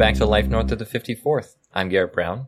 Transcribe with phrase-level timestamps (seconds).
[0.00, 1.56] back to Life North of the 54th.
[1.74, 2.46] I'm Garrett Brown.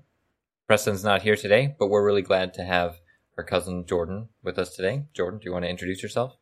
[0.66, 2.96] Preston's not here today, but we're really glad to have
[3.36, 5.04] our cousin Jordan with us today.
[5.12, 6.34] Jordan, do you want to introduce yourself?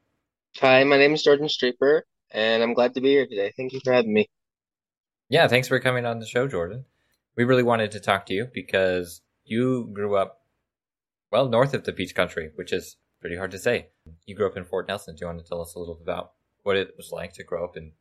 [0.61, 3.53] Hi, my name is Jordan Streeper, and I'm glad to be here today.
[3.57, 4.29] Thank you for having me.
[5.29, 6.85] Yeah, thanks for coming on the show, Jordan.
[7.35, 10.43] We really wanted to talk to you because you grew up,
[11.33, 13.89] well, north of the Peace Country, which is pretty hard to say.
[14.27, 15.17] You grew up in Fort Nelson.
[15.17, 17.65] Do you want to tell us a little about what it was like to grow
[17.65, 17.95] up in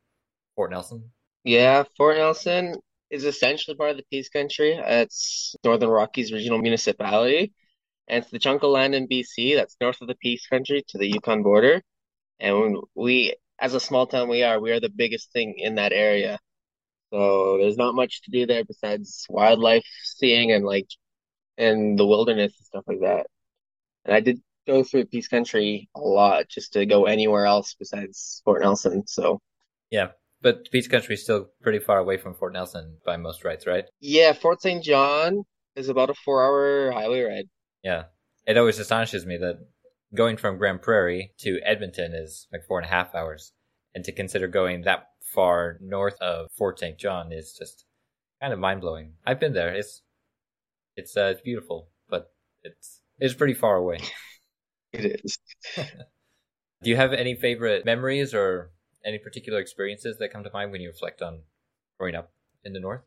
[0.54, 1.10] Fort Nelson?
[1.42, 2.76] Yeah, Fort Nelson
[3.10, 4.72] is essentially part of the Peace Country.
[4.74, 7.52] It's Northern Rockies Regional Municipality,
[8.08, 10.98] and it's the chunk of land in BC that's north of the Peace Country to
[10.98, 11.82] the Yukon border.
[12.40, 15.92] And we, as a small town, we are we are the biggest thing in that
[15.92, 16.38] area.
[17.12, 20.88] So there's not much to do there besides wildlife seeing and like
[21.58, 23.26] in the wilderness and stuff like that.
[24.04, 28.42] And I did go through Peace Country a lot just to go anywhere else besides
[28.44, 29.06] Fort Nelson.
[29.06, 29.40] So
[29.90, 33.66] Yeah, but Peace Country is still pretty far away from Fort Nelson by most rights,
[33.66, 33.84] right?
[34.00, 34.82] yeah, Fort St.
[34.82, 35.44] John
[35.76, 37.44] is about a four-hour highway ride.
[37.82, 38.04] Yeah.
[38.46, 39.58] It always astonishes me that
[40.14, 43.52] going from Grande Prairie to Edmonton is like four and a half hours.
[43.94, 46.98] And to consider going that far north of Fort St.
[46.98, 47.84] John is just
[48.40, 49.14] kind of mind blowing.
[49.26, 49.74] I've been there.
[49.74, 50.02] It's
[50.96, 53.98] it's uh, it's beautiful, but it's it's pretty far away.
[54.92, 55.38] It is.
[55.76, 58.72] Do you have any favorite memories or
[59.04, 61.42] any particular experiences that come to mind when you reflect on
[61.98, 62.32] growing up
[62.64, 63.02] in the north?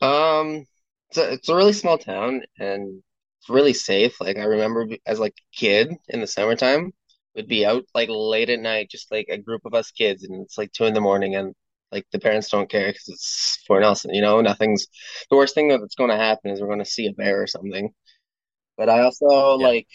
[0.00, 0.66] Um,
[1.08, 3.02] it's a, it's a really small town and
[3.40, 4.20] it's really safe.
[4.20, 6.92] Like I remember as like a kid in the summertime,
[7.34, 10.42] we'd be out like late at night, just like a group of us kids, and
[10.42, 11.54] it's like two in the morning, and
[11.92, 14.86] like the parents don't care because it's Fort Nelson, you know, nothing's
[15.30, 17.46] the worst thing that's going to happen is we're going to see a bear or
[17.46, 17.90] something.
[18.76, 19.70] But I also Yeah.
[19.70, 19.88] like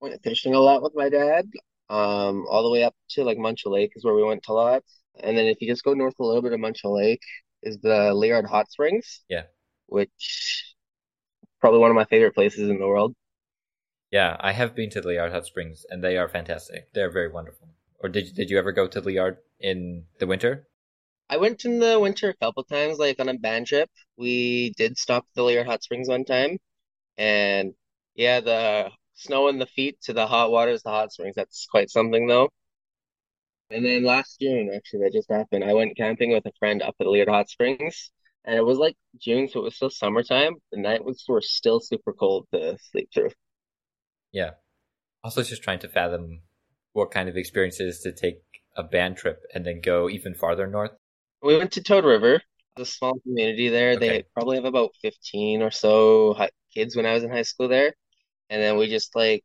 [0.00, 1.46] went fishing a lot with my dad,
[1.90, 4.84] um, all the way up to like Muncho Lake is where we went a lot.
[5.22, 7.22] And then if you just go north a little bit of Muncho Lake
[7.64, 9.44] is the Liard Hot Springs, Yeah.
[9.88, 10.74] which
[11.60, 13.14] probably one of my favorite places in the world.
[14.12, 16.92] Yeah, I have been to the Liard Hot Springs and they are fantastic.
[16.92, 17.70] They're very wonderful.
[17.98, 20.68] Or did did you ever go to Liard in the winter?
[21.28, 23.90] I went in the winter a couple times, like on a band trip.
[24.16, 26.58] We did stop at the Liard Hot Springs one time,
[27.18, 27.74] and
[28.16, 31.90] yeah, the snow in the feet to the hot waters, the hot springs, that's quite
[31.90, 32.48] something though.
[33.70, 35.62] And then last June, actually, that just happened.
[35.62, 38.10] I went camping with a friend up at Liard Hot Springs,
[38.44, 40.54] and it was like June, so it was still summertime.
[40.72, 43.30] The night was were still super cold to sleep through.
[44.32, 44.50] Yeah.
[45.22, 46.40] Also just trying to fathom
[46.94, 48.42] what kind of experience it is to take
[48.76, 50.92] a band trip and then go even farther north.
[51.42, 52.42] We went to Toad River,
[52.76, 53.96] a small community there.
[53.96, 56.36] They probably have about 15 or so
[56.74, 57.94] kids when I was in high school there.
[58.50, 59.44] And then we just like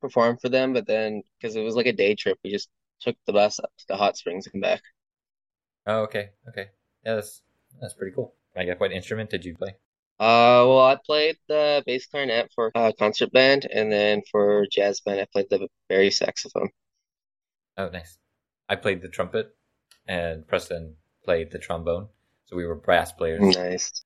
[0.00, 2.68] performed for them, but then because it was like a day trip, we just
[3.00, 4.82] took the bus up to the hot springs and back.
[5.86, 6.30] Oh, okay.
[6.48, 6.68] Okay.
[7.04, 7.42] Yeah, that's
[7.80, 8.34] that's pretty cool.
[8.56, 9.76] I guess what instrument did you play?
[10.20, 15.00] Uh, well, I played the bass clarinet for a concert band, and then for jazz
[15.00, 16.70] band, I played the bari saxophone.
[17.76, 18.18] Oh, nice.
[18.68, 19.54] I played the trumpet
[20.06, 22.08] and Preston played the trombone.
[22.46, 23.40] So we were brass players.
[23.40, 24.04] Nice.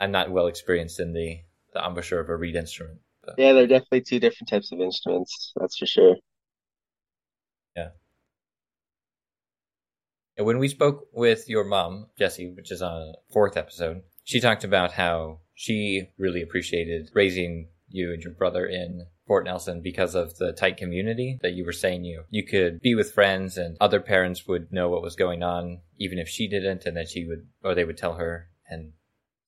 [0.00, 1.40] I'm not well experienced in the
[1.72, 3.00] the embouchure of a reed instrument,
[3.38, 6.16] Yeah, they're definitely two different types of instruments, that's for sure.
[7.76, 7.88] yeah.
[10.36, 14.40] And when we spoke with your mom, Jessie, which is on a fourth episode, she
[14.40, 20.14] talked about how she really appreciated raising you and your brother in Fort Nelson because
[20.14, 23.76] of the tight community that you were saying you you could be with friends and
[23.80, 27.26] other parents would know what was going on even if she didn't and then she
[27.26, 28.92] would or they would tell her and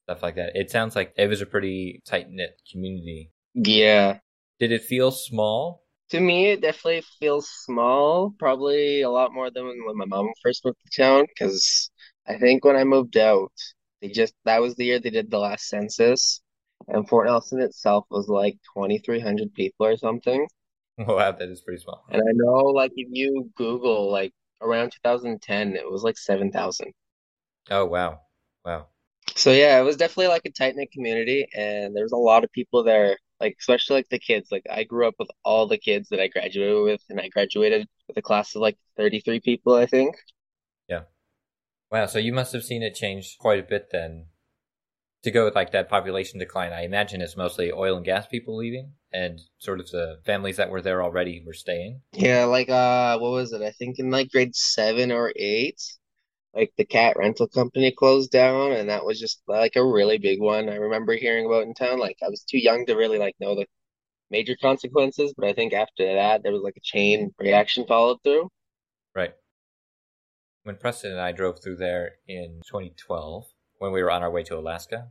[0.05, 0.53] stuff like that.
[0.55, 3.31] It sounds like it was a pretty tight knit community.
[3.55, 4.19] Yeah.
[4.59, 5.85] Did it feel small?
[6.11, 10.65] To me, it definitely feels small, probably a lot more than when my mom first
[10.65, 11.91] moved to town, because
[12.27, 13.53] I think when I moved out,
[14.01, 16.43] they just, that was the year they did the last census,
[16.89, 20.47] and Fort Nelson itself was like 2,300 people or something.
[20.99, 22.05] Wow, that is pretty small.
[22.11, 26.93] And I know, like, if you Google, like, around 2010, it was like 7,000.
[27.71, 28.21] Oh wow.
[28.65, 28.87] Wow.
[29.37, 32.53] So yeah, it was definitely like a tight-knit community, and there was a lot of
[32.53, 34.51] people there, like especially like the kids.
[34.51, 37.89] Like I grew up with all the kids that I graduated with, and I graduated
[38.07, 40.15] with a class of like 33 people, I think.
[40.89, 41.03] Yeah.
[41.91, 44.27] Wow, so you must have seen it change quite a bit then.
[45.25, 48.57] To go with like that population decline, I imagine it's mostly oil and gas people
[48.57, 52.01] leaving and sort of the families that were there already were staying.
[52.13, 53.63] Yeah, like uh, what was it?
[53.63, 55.81] I think in like grade seven or eight,
[56.55, 60.41] like the cat rental company closed down, and that was just like a really big
[60.41, 60.69] one.
[60.69, 61.99] I remember hearing about in town.
[61.99, 63.67] Like I was too young to really like know the
[64.31, 68.49] major consequences, but I think after that there was like a chain reaction followed through.
[69.15, 69.33] Right.
[70.65, 73.45] When Preston and I drove through there in 2012,
[73.83, 75.09] when we were on our way to Alaska.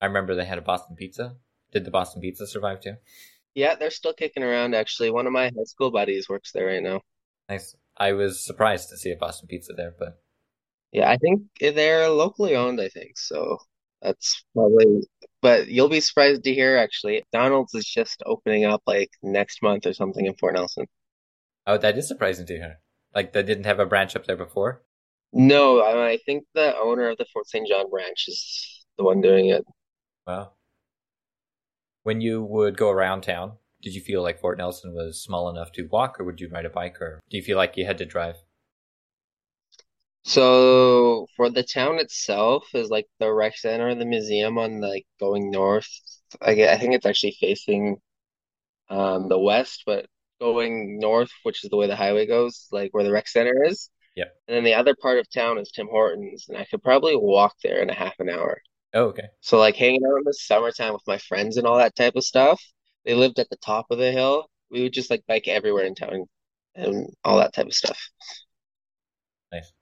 [0.00, 1.36] I remember they had a Boston pizza.
[1.72, 2.94] Did the Boston pizza survive too?
[3.54, 5.10] Yeah, they're still kicking around actually.
[5.10, 7.02] One of my high school buddies works there right now.
[7.50, 7.76] Nice.
[7.98, 10.21] I was surprised to see a Boston pizza there, but
[10.92, 13.16] Yeah, I think they're locally owned, I think.
[13.16, 13.58] So
[14.02, 15.02] that's probably,
[15.40, 19.86] but you'll be surprised to hear actually, Donald's is just opening up like next month
[19.86, 20.86] or something in Fort Nelson.
[21.66, 22.80] oh, that is surprising to hear.
[23.14, 24.82] Like they didn't have a branch up there before.
[25.32, 27.66] No, I, I think the owner of the Fort St.
[27.66, 29.64] John branch is the one doing it.
[30.26, 30.52] Wow.
[32.02, 35.72] When you would go around town, did you feel like Fort Nelson was small enough
[35.72, 37.98] to walk, or would you ride a bike, or do you feel like you had
[37.98, 38.36] to drive?
[40.24, 45.06] So for the town itself is like the rec center and the museum on like
[45.18, 45.88] going north.
[46.40, 47.98] I get, I think it's actually facing
[48.88, 50.06] um the west, but
[50.40, 53.90] going north, which is the way the highway goes, like where the rec center is.
[54.14, 54.26] Yeah.
[54.48, 57.54] And then the other part of town is Tim Hortons, and I could probably walk
[57.62, 58.60] there in a half an hour.
[58.94, 59.28] Oh, okay.
[59.40, 62.24] So like hanging out in the summertime with my friends and all that type of
[62.24, 62.62] stuff.
[63.04, 64.48] They lived at the top of the hill.
[64.70, 66.26] We would just like bike everywhere in town
[66.74, 67.98] and all that type of stuff.
[69.52, 69.72] Nice.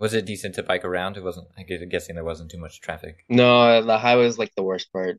[0.00, 1.16] Was it decent to bike around?
[1.16, 1.48] It wasn't.
[1.58, 3.24] I'm guessing there wasn't too much traffic.
[3.28, 5.18] No, the highway is like the worst part.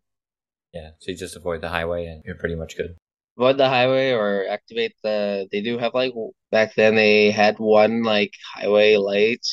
[0.74, 2.96] Yeah, so you just avoid the highway, and you're pretty much good.
[3.38, 6.14] avoid the highway or activate the they do have like
[6.52, 9.46] back then they had one like highway light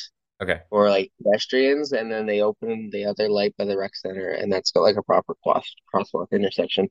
[0.43, 0.59] Okay.
[0.71, 4.53] for like pedestrians and then they opened the other light by the rec center and
[4.53, 6.89] that's got like a proper cross crosswalk intersection.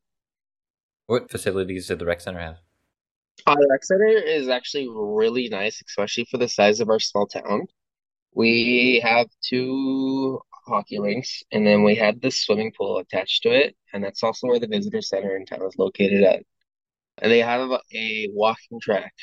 [1.08, 2.58] What facilities did the rec center have?
[3.46, 7.28] Uh, the rec center is actually really nice, especially for the size of our small
[7.28, 7.68] town.
[8.36, 13.76] We have two hockey rinks and then we have the swimming pool attached to it,
[13.94, 16.44] and that's also where the visitor center in town is located at.
[17.20, 19.14] And they have a walking track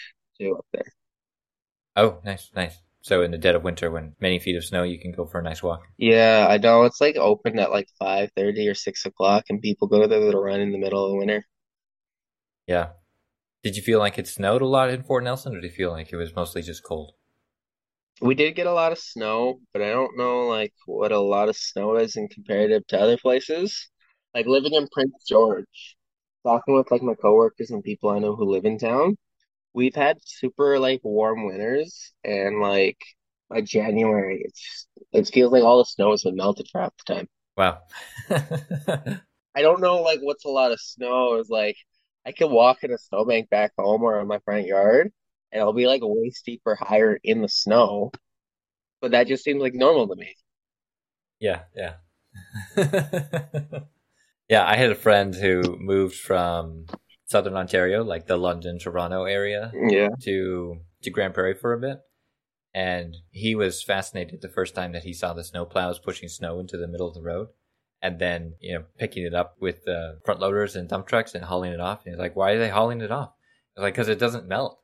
[0.41, 0.93] too up there.
[1.97, 2.79] Oh, nice, nice.
[3.03, 5.41] So in the dead of winter, when many feet of snow, you can go for
[5.41, 5.83] a nice walk.
[5.99, 10.07] Yeah, I know it's like open at like 5:30 or 6 o'clock, and people go
[10.07, 11.45] there to run in the middle of the winter.
[12.67, 12.91] Yeah.
[13.63, 15.91] Did you feel like it snowed a lot in Fort Nelson, or did you feel
[15.91, 17.15] like it was mostly just cold?
[18.23, 21.49] We did get a lot of snow, but I don't know like what a lot
[21.49, 23.91] of snow is in comparative to other places.
[24.33, 25.97] Like living in Prince George,
[26.45, 29.17] talking with like my coworkers and people I know who live in town,
[29.75, 32.99] we've had super like warm winters, and like
[33.51, 37.15] by January, it's it feels like all the snow has been melted for half the
[37.15, 37.29] time.
[37.57, 37.81] Wow.
[39.55, 41.77] I don't know like what's a lot of snow is like
[42.25, 45.13] I can walk in a snowbank back home or in my front yard
[45.53, 48.11] and it'll be like waist deep or higher in the snow,
[49.01, 50.35] but that just seems like normal to me.
[51.41, 51.95] yeah, yeah.
[54.49, 56.87] yeah, I had a friend who moved from
[57.27, 60.09] southern Ontario, like the London, Toronto area, Yeah.
[60.23, 61.99] to to Grande Prairie for a bit.
[62.75, 66.59] And he was fascinated the first time that he saw the snow plows pushing snow
[66.61, 67.49] into the middle of the road
[68.01, 71.45] and then, you know, picking it up with the front loaders and dump trucks and
[71.45, 72.05] hauling it off.
[72.07, 73.33] And he's like, why are they hauling it off?
[73.77, 74.79] I was like, because it doesn't melt.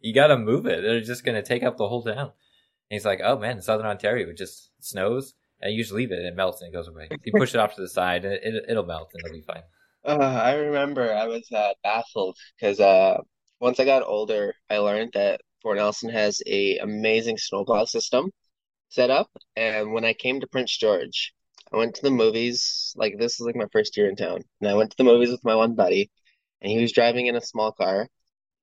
[0.00, 0.82] You got to move it.
[0.82, 2.32] They're just going to take up the whole town.
[2.90, 6.18] And he's like, oh man, southern Ontario, it just snows and you just leave it
[6.18, 7.08] and it melts and it goes away.
[7.24, 9.62] You push it off to the side and it, it'll melt and it'll be fine.
[10.04, 13.18] Uh, I remember I was uh, baffled because uh,
[13.60, 18.30] once I got older, I learned that Fort Nelson has a amazing snowplow system
[18.88, 19.28] set up.
[19.56, 21.34] And when I came to Prince George,
[21.72, 22.94] I went to the movies.
[22.96, 25.30] Like this is like my first year in town, and I went to the movies
[25.30, 26.10] with my one buddy,
[26.62, 28.08] and he was driving in a small car.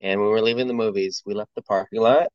[0.00, 2.28] And when we were leaving the movies, we left the parking lot,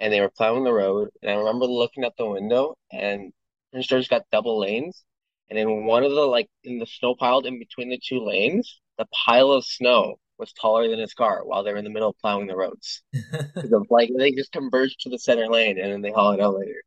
[0.00, 1.10] and they were plowing the road.
[1.22, 3.32] And I remember looking out the window, and
[3.70, 5.04] Prince George got double lanes.
[5.50, 8.80] And in one of the like in the snow piled in between the two lanes,
[8.98, 12.10] the pile of snow was taller than his car while they were in the middle
[12.10, 13.02] of plowing the roads.
[13.56, 16.58] of, like they just converged to the center lane and then they haul it out
[16.58, 16.82] later.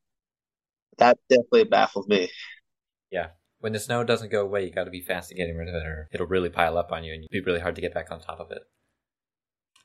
[0.97, 2.29] That definitely baffles me.
[3.11, 3.29] Yeah.
[3.59, 5.75] When the snow doesn't go away, you got to be fast at getting rid of
[5.75, 7.93] it, or it'll really pile up on you, and it'll be really hard to get
[7.93, 8.61] back on top of it.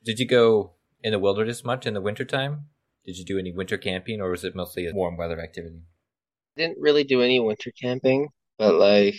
[0.03, 2.67] Did you go in the wilderness much in the wintertime?
[3.05, 5.81] Did you do any winter camping, or was it mostly a warm weather activity?
[6.57, 9.15] Didn't really do any winter camping, but like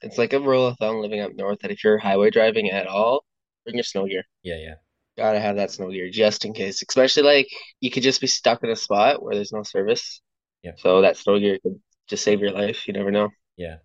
[0.00, 2.86] it's like a rule of thumb living up north that if you're highway driving at
[2.86, 3.24] all,
[3.64, 4.24] bring your snow gear.
[4.42, 4.74] Yeah, yeah,
[5.16, 6.82] Gotta have that snow gear just in case.
[6.86, 7.48] Especially like
[7.80, 10.20] you could just be stuck in a spot where there's no service.
[10.62, 10.72] Yeah.
[10.78, 12.86] So that snow gear could just save your life.
[12.86, 13.30] You never know.
[13.56, 13.76] yeah.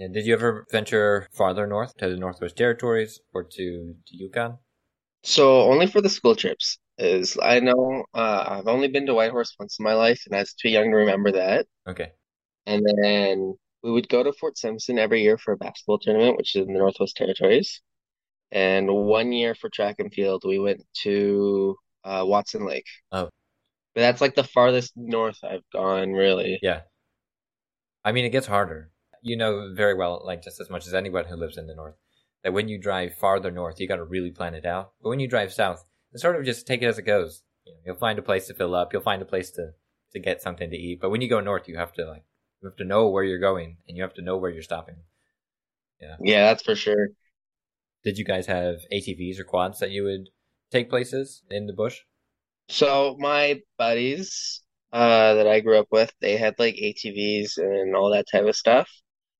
[0.00, 4.58] And did you ever venture farther north to the Northwest Territories or to, to Yukon?
[5.22, 9.54] So only for the school trips is I know uh, I've only been to Whitehorse
[9.58, 11.66] once in my life, and I was too young to remember that.
[11.86, 12.12] Okay.
[12.66, 16.54] And then we would go to Fort Simpson every year for a basketball tournament, which
[16.56, 17.80] is in the Northwest Territories.
[18.50, 22.86] And one year for track and field, we went to uh, Watson Lake.
[23.12, 23.30] Oh.
[23.94, 26.58] But that's like the farthest north I've gone, really.
[26.62, 26.82] Yeah.
[28.04, 28.90] I mean, it gets harder.
[29.22, 31.96] You know very well, like just as much as anyone who lives in the north,
[32.48, 34.92] that when you drive farther north, you got to really plan it out.
[35.02, 37.42] But when you drive south, it's sort of just take it as it goes.
[37.66, 38.90] You know, you'll find a place to fill up.
[38.90, 39.72] You'll find a place to
[40.14, 40.98] to get something to eat.
[40.98, 42.24] But when you go north, you have to like
[42.62, 44.96] you have to know where you're going and you have to know where you're stopping.
[46.00, 46.16] Yeah.
[46.22, 47.08] Yeah, that's for sure.
[48.02, 50.30] Did you guys have ATVs or quads that you would
[50.72, 51.98] take places in the bush?
[52.70, 58.12] So my buddies uh that I grew up with, they had like ATVs and all
[58.12, 58.88] that type of stuff.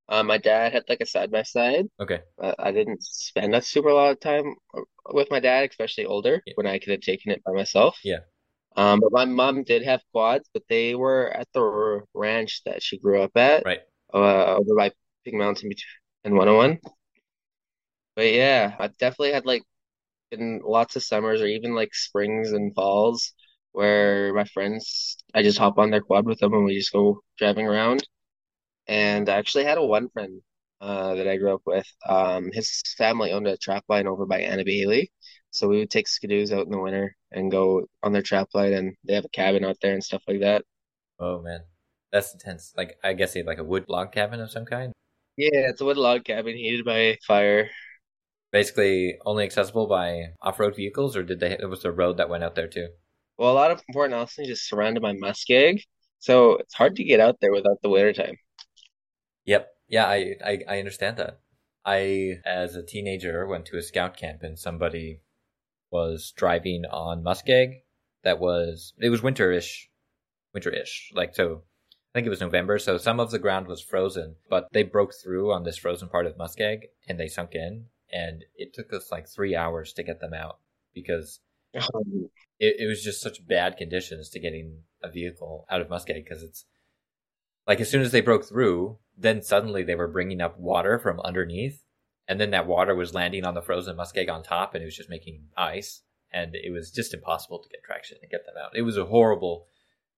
[0.09, 1.87] Uh, my dad had like a side by side.
[2.01, 2.21] Okay.
[2.43, 4.81] Uh, I didn't spend a super lot of time uh,
[5.13, 6.55] with my dad, especially older, Yeah.
[6.57, 7.99] when I could have taken it by myself.
[8.05, 8.21] Yeah.
[8.77, 12.99] Um, but my mom did have quads, but they were at the ranch that she
[12.99, 13.81] grew up at, Right.
[14.15, 14.93] uh, over by
[15.25, 15.73] Big Mountain
[16.25, 16.79] and 101.
[18.17, 19.63] But yeah, I definitely had like
[20.31, 23.33] in lots of summers or even like springs and falls
[23.73, 27.23] where my friends, I just hop on their quad with them and we just go
[27.39, 28.07] driving around.
[28.89, 30.41] And I actually had a one friend
[30.81, 31.87] uh, that I grew up with.
[32.09, 35.13] Um, his family owned a trap line over by Andy Bailey.
[35.51, 38.73] So we would take skidoos out in the winter and go on their trap line
[38.73, 40.65] and they have a cabin out there and stuff like that.
[41.19, 41.63] Oh man,
[42.13, 42.73] that's intense.
[42.77, 44.93] Like I guess they had like a wood log cabin of some kind.
[45.37, 47.71] Yeah, it's a wood log cabin heated by fire.
[48.51, 51.53] Basically, only accessible by off-road vehicles, or did they?
[51.53, 52.89] It was a road that went out there too.
[53.39, 55.83] Well, a lot of Fort Nelson is just surrounded by muskeg,
[56.19, 58.37] so it's hard to get out there without the winter time.
[59.49, 59.69] Yep.
[59.89, 61.41] Yeah, I, I I understand that.
[61.83, 65.23] I, as a teenager, went to a scout camp and somebody
[65.91, 67.81] was driving on muskeg.
[68.25, 69.87] That was it was winterish,
[70.55, 71.15] winterish.
[71.15, 71.63] Like so,
[72.13, 72.79] I think it was November.
[72.79, 76.27] So some of the ground was frozen, but they broke through on this frozen part
[76.27, 77.87] of muskeg and they sunk in.
[78.13, 80.59] And it took us like three hours to get them out
[80.93, 81.41] because
[81.73, 81.89] it,
[82.59, 86.65] it was just such bad conditions to getting a vehicle out of Muskeg because it's
[87.69, 91.21] like as soon as they broke through, then suddenly they were bringing up water from
[91.21, 91.85] underneath,
[92.27, 94.97] and then that water was landing on the frozen muskeg on top, and it was
[94.97, 98.75] just making ice, and it was just impossible to get traction and get them out.
[98.75, 99.67] It was a horrible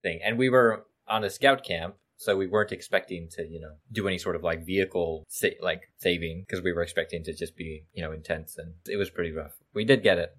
[0.01, 1.97] thing, and we were on a scout camp.
[2.17, 5.85] So we weren't expecting to, you know, do any sort of like vehicle sa- like
[5.97, 9.33] saving because we were expecting to just be, you know, intense and it was pretty
[9.33, 9.53] rough.
[9.73, 10.37] We did get it,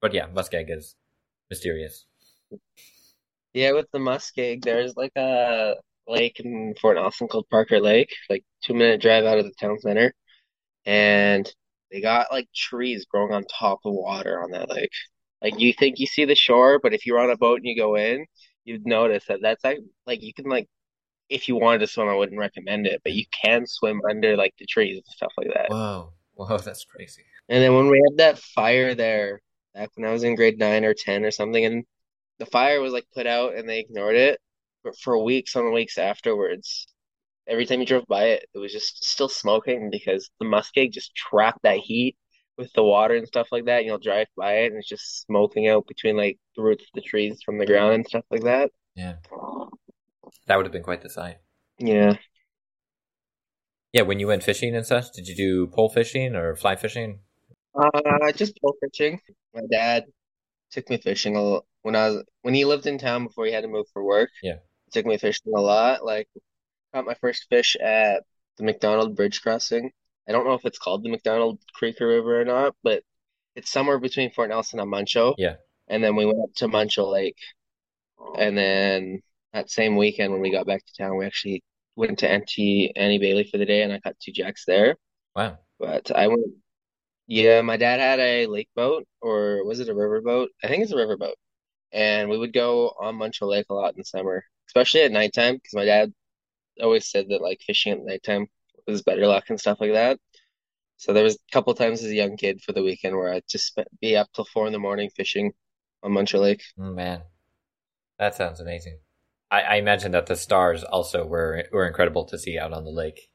[0.00, 0.94] but yeah, Muskeg is
[1.50, 2.06] mysterious.
[3.52, 5.74] Yeah, with the muskeg, there's like a
[6.08, 9.78] lake in Fort Nelson called Parker Lake, like two minute drive out of the town
[9.80, 10.14] center,
[10.86, 11.50] and
[11.90, 14.90] they got like trees growing on top of water on that lake.
[15.42, 17.76] Like you think you see the shore, but if you're on a boat and you
[17.76, 18.26] go in,
[18.64, 20.68] you'd notice that that's like like you can like
[21.28, 24.54] if you wanted to swim, I wouldn't recommend it, but you can swim under like
[24.58, 25.70] the trees and stuff like that.
[25.70, 27.22] Whoa, whoa, that's crazy.
[27.48, 29.40] And then when we had that fire there,
[29.74, 31.84] back when I was in grade nine or ten or something, and
[32.38, 34.40] the fire was like put out and they ignored it
[34.84, 36.86] for, for weeks on weeks afterwards.
[37.48, 41.14] Every time you drove by it, it was just still smoking because the muskeg just
[41.14, 42.16] trapped that heat
[42.56, 43.84] with the water and stuff like that.
[43.84, 47.02] You'll drive by it and it's just smoking out between like the roots of the
[47.02, 48.70] trees from the ground and stuff like that.
[48.94, 49.16] Yeah,
[50.46, 51.38] that would have been quite the sight.
[51.78, 52.16] Yeah.
[53.92, 57.20] Yeah, when you went fishing and such, did you do pole fishing or fly fishing?
[57.74, 59.20] Uh, just pole fishing.
[59.54, 60.04] My dad
[60.70, 63.52] took me fishing a lot when I was when he lived in town before he
[63.52, 64.30] had to move for work.
[64.42, 64.58] Yeah.
[64.94, 66.04] Took me fishing a lot.
[66.04, 66.28] Like
[66.94, 68.22] caught my first fish at
[68.58, 69.90] the McDonald Bridge crossing.
[70.28, 73.02] I don't know if it's called the McDonald Creek or River or not, but
[73.56, 75.34] it's somewhere between Fort Nelson and Muncho.
[75.36, 75.56] Yeah.
[75.88, 77.36] And then we went up to Muncho Lake.
[78.38, 79.20] And then
[79.52, 81.64] that same weekend when we got back to town, we actually
[81.96, 84.96] went to Andy Bailey for the day and I caught two jacks there.
[85.34, 85.58] Wow.
[85.80, 86.46] But I went,
[87.26, 90.50] yeah, my dad had a lake boat, or was it a river boat?
[90.62, 91.34] I think it's a river boat.
[91.92, 94.44] And we would go on Muncho Lake a lot in the summer,
[94.74, 96.12] especially at nighttime, because my dad
[96.82, 98.48] always said that like fishing at nighttime
[98.86, 100.18] was better luck and stuff like that.
[100.98, 103.48] So there was a couple times as a young kid for the weekend where I'd
[103.48, 105.52] just be up till four in the morning fishing
[106.02, 106.62] on Muncho Lake.
[106.78, 107.22] Mm, Man,
[108.18, 109.00] that sounds amazing.
[109.50, 112.90] I, I imagine that the stars also were were incredible to see out on the
[112.90, 113.30] lake.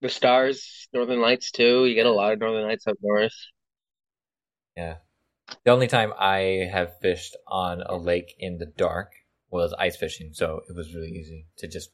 [0.00, 1.84] The stars, Northern Lights too.
[1.84, 3.34] You get a lot of Northern Lights up north.
[4.76, 4.98] Yeah.
[5.64, 9.14] The only time I have fished on a lake in the dark
[9.50, 11.90] was ice fishing, so it was really easy to just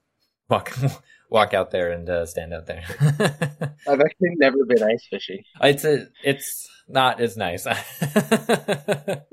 [0.49, 0.77] walk
[1.31, 2.85] walk out there and uh, stand out there.
[3.89, 5.43] I've actually never been ice fishing.
[5.61, 7.67] it's a, it's not as nice.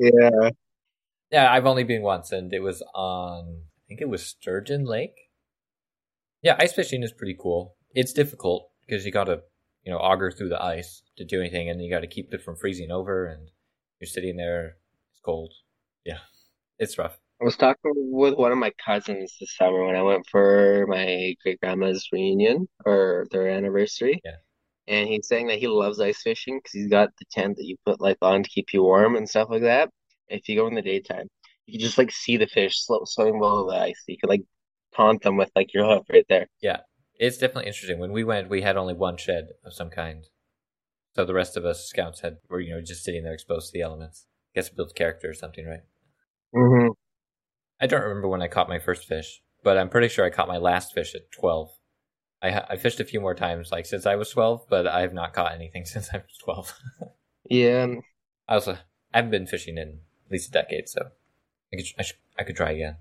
[0.02, 0.50] Yeah.
[1.32, 5.30] yeah, I've only been once, and it was on I think it was Sturgeon Lake.
[6.42, 7.76] Yeah, ice fishing is pretty cool.
[7.94, 9.42] It's difficult because you got to
[9.84, 12.42] you know auger through the ice to do anything, and you got to keep it
[12.42, 13.50] from freezing over, and
[14.00, 14.78] you're sitting there.
[15.12, 15.54] It's cold.
[16.06, 16.20] Yeah,
[16.78, 17.20] it's rough.
[17.42, 21.36] I was talking with one of my cousins this summer when I went for my
[21.42, 24.22] great grandma's reunion or their anniversary.
[24.26, 24.38] Yeah.
[24.88, 27.78] And he's saying that he loves ice fishing because he's got the tent that you
[27.86, 29.90] put like on to keep you warm and stuff like that.
[30.28, 31.28] If you go in the daytime,
[31.66, 34.04] you can just like see the fish slow, swimming below the ice.
[34.08, 34.44] You can like
[34.94, 36.48] taunt them with like your hook right there.
[36.62, 36.80] Yeah,
[37.16, 38.00] it's definitely interesting.
[38.00, 40.26] When we went, we had only one shed of some kind,
[41.16, 43.74] so the rest of us scouts had were you know just sitting there exposed to
[43.74, 44.26] the elements.
[44.54, 45.82] I guess it builds character or something, right?
[46.56, 46.90] Mm-hmm.
[47.82, 50.48] I don't remember when I caught my first fish, but I'm pretty sure I caught
[50.48, 51.70] my last fish at 12.
[52.42, 55.14] I, I fished a few more times, like since I was 12, but I have
[55.14, 56.74] not caught anything since I was 12.
[57.50, 57.88] Yeah.
[58.48, 58.78] I also
[59.14, 61.10] I haven't been fishing in at least a decade, so
[61.74, 62.98] I could I, should, I could try again.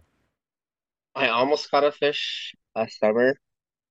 [1.14, 3.34] I almost caught a fish last summer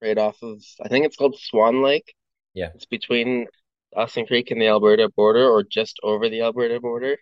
[0.02, 2.16] right off of, I think it's called Swan Lake.
[2.54, 2.70] Yeah.
[2.76, 3.48] It's between
[3.94, 7.18] Dawson Creek and the Alberta border or just over the Alberta border.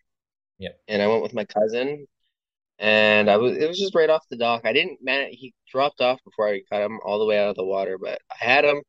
[0.57, 0.69] Yeah.
[0.87, 2.05] And I went with my cousin
[2.79, 4.61] and I was, it was just right off the dock.
[4.65, 7.55] I didn't man, he dropped off before I got him all the way out of
[7.55, 8.81] the water, but I had him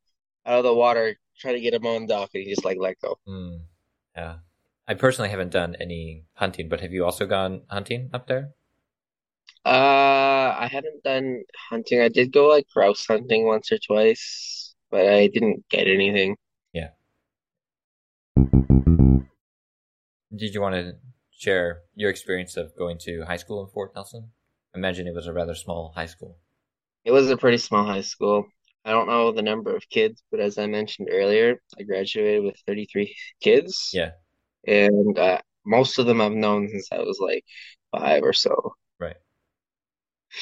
[0.45, 3.01] out of the water, trying to get him on dock and he just like let
[3.01, 3.19] go.
[3.29, 3.61] Mm,
[4.17, 4.37] yeah.
[4.89, 8.51] I personally haven't done any hunting, but have you also gone hunting up there?
[9.65, 12.01] Uh, I haven't done hunting.
[12.01, 16.37] I did go like grouse hunting once or twice, but I didn't get anything.
[16.73, 16.91] Yeah.
[20.37, 20.95] Did you want to
[21.37, 24.33] share your experience of going to high school in Fort Nelson?
[24.75, 26.39] I imagine it was a rather small high school.
[27.05, 28.47] It was a pretty small high school.
[28.85, 32.57] I don't know the number of kids, but as I mentioned earlier, I graduated with
[32.67, 34.13] 33 kids, Yeah,
[34.67, 37.45] and uh, most of them I've known since I was like
[37.93, 38.75] five or so.
[39.01, 39.17] right.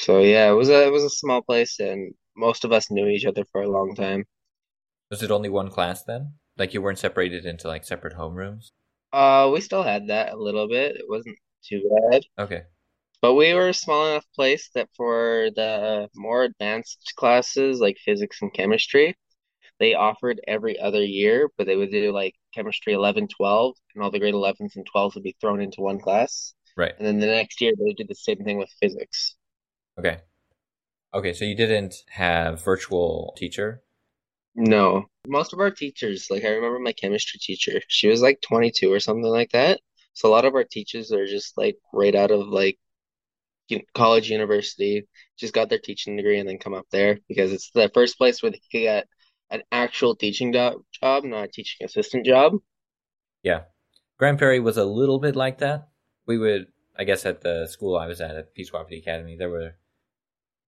[0.03, 3.07] So yeah, it was a it was a small place, and most of us knew
[3.07, 4.25] each other for a long time.
[5.09, 6.35] Was it only one class then?
[6.57, 8.69] Like you weren't separated into like separate homerooms?
[9.15, 10.97] Uh, we still had that a little bit.
[10.97, 11.81] It wasn't too
[12.11, 12.23] bad.
[12.37, 12.63] Okay.
[13.21, 18.41] But we were a small enough place that for the more advanced classes like physics
[18.41, 19.15] and chemistry,
[19.79, 24.11] they offered every other year, but they would do like chemistry 11, 12, and all
[24.11, 26.53] the grade 11s and 12s would be thrown into one class.
[26.75, 26.93] Right.
[26.97, 29.37] And then the next year they did the same thing with physics.
[29.97, 30.19] Okay.
[31.13, 33.81] Okay, so you didn't have virtual teacher?
[34.55, 38.91] No, most of our teachers, like I remember my chemistry teacher, she was like 22
[38.91, 39.81] or something like that.
[40.13, 42.79] So a lot of our teachers are just like right out of like
[43.93, 47.91] college, university, just got their teaching degree and then come up there because it's the
[47.93, 49.07] first place where they get
[49.49, 52.53] an actual teaching do job, not a teaching assistant job.
[53.43, 53.63] Yeah.
[54.17, 55.89] Grande Prairie was a little bit like that.
[56.25, 59.49] We would, I guess, at the school I was at, at Peace Wapiti Academy, there
[59.49, 59.75] were,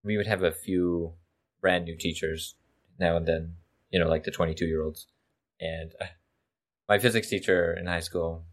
[0.04, 1.14] we would have a few
[1.60, 2.54] brand new teachers
[2.98, 3.54] now and then,
[3.90, 5.06] you know, like the 22 year olds.
[5.60, 6.06] And uh,
[6.88, 8.44] my physics teacher in high school,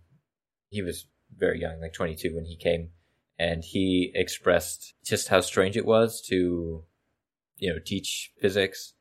[0.70, 2.90] he was very young, like 22 when he came,
[3.38, 6.84] and he expressed just how strange it was to,
[7.58, 8.94] you know, teach physics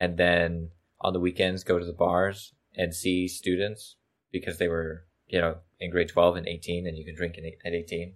[0.00, 3.96] and then on the weekends go to the bars and see students
[4.32, 7.72] because they were, you know, in grade 12 and 18 and you can drink at
[7.72, 8.14] 18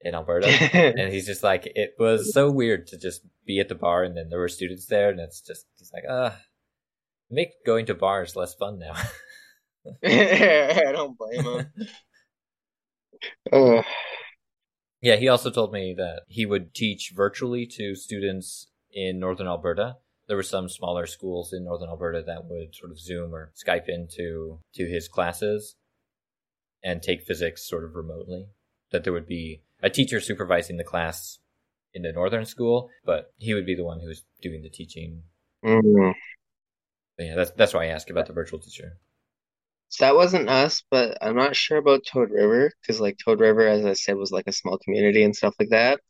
[0.00, 0.48] in Alberta.
[0.76, 4.16] and he's just like, it was so weird to just be at the bar and
[4.16, 6.36] then there were students there and it's just, he's like, ah,
[7.30, 8.94] make going to bars less fun now.
[10.04, 11.72] I don't blame him.
[13.52, 13.82] Uh,
[15.00, 19.96] yeah, he also told me that he would teach virtually to students in northern Alberta.
[20.26, 23.88] There were some smaller schools in northern Alberta that would sort of Zoom or Skype
[23.88, 25.76] into to his classes
[26.82, 28.46] and take physics sort of remotely.
[28.90, 31.38] That there would be a teacher supervising the class
[31.94, 35.22] in the northern school, but he would be the one who was doing the teaching.
[35.64, 36.12] mm.
[37.16, 38.98] But yeah, that's that's why I asked about the virtual teacher.
[39.88, 43.66] So that wasn't us, but I'm not sure about Toad River because like Toad River,
[43.66, 46.00] as I said, was like a small community and stuff like that.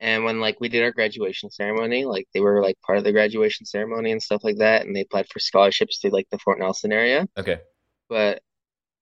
[0.00, 3.12] And when like we did our graduation ceremony, like they were like part of the
[3.12, 6.58] graduation ceremony and stuff like that, and they applied for scholarships to like the Fort
[6.58, 7.26] Nelson area.
[7.36, 7.60] Okay.
[8.08, 8.42] But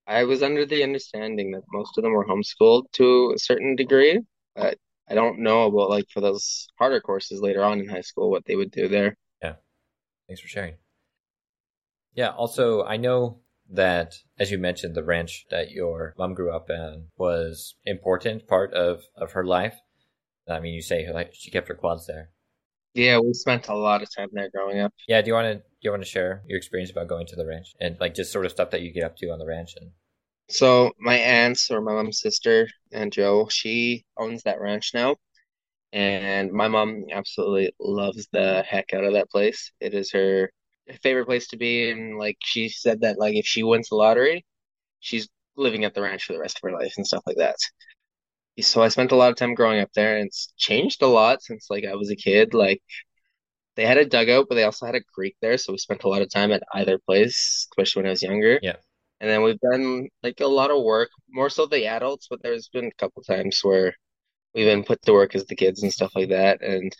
[0.07, 4.21] I was under the understanding that most of them were homeschooled to a certain degree,
[4.55, 4.77] but
[5.09, 8.45] I don't know about like for those harder courses later on in high school what
[8.45, 9.17] they would do there.
[9.41, 9.55] Yeah.
[10.27, 10.75] Thanks for sharing.
[12.15, 16.67] Yeah, also I know that as you mentioned the ranch that your mom grew up
[16.69, 19.81] in was important part of of her life.
[20.47, 22.31] I mean, you say like she kept her quads there.
[22.95, 24.93] Yeah, we spent a lot of time there growing up.
[25.07, 27.35] Yeah, do you want to do you want to share your experience about going to
[27.35, 29.45] the ranch and like just sort of stuff that you get up to on the
[29.45, 29.91] ranch and
[30.49, 35.17] So my aunts or my mom's sister and Joe, she owns that ranch now.
[35.93, 39.71] And my mom absolutely loves the heck out of that place.
[39.81, 40.51] It is her
[41.03, 41.89] favorite place to be.
[41.89, 44.45] And like she said that like if she wins the lottery,
[44.99, 47.55] she's living at the ranch for the rest of her life and stuff like that.
[48.61, 51.41] so I spent a lot of time growing up there, and it's changed a lot
[51.43, 52.53] since like I was a kid.
[52.53, 52.81] Like
[53.75, 56.09] they had a dugout, but they also had a creek there, so we spent a
[56.09, 58.59] lot of time at either place, especially when I was younger.
[58.61, 58.77] Yeah.
[59.21, 62.69] And then we've done like a lot of work, more so the adults, but there's
[62.69, 63.93] been a couple times where
[64.53, 66.61] we've been put to work as the kids and stuff like that.
[66.61, 66.95] And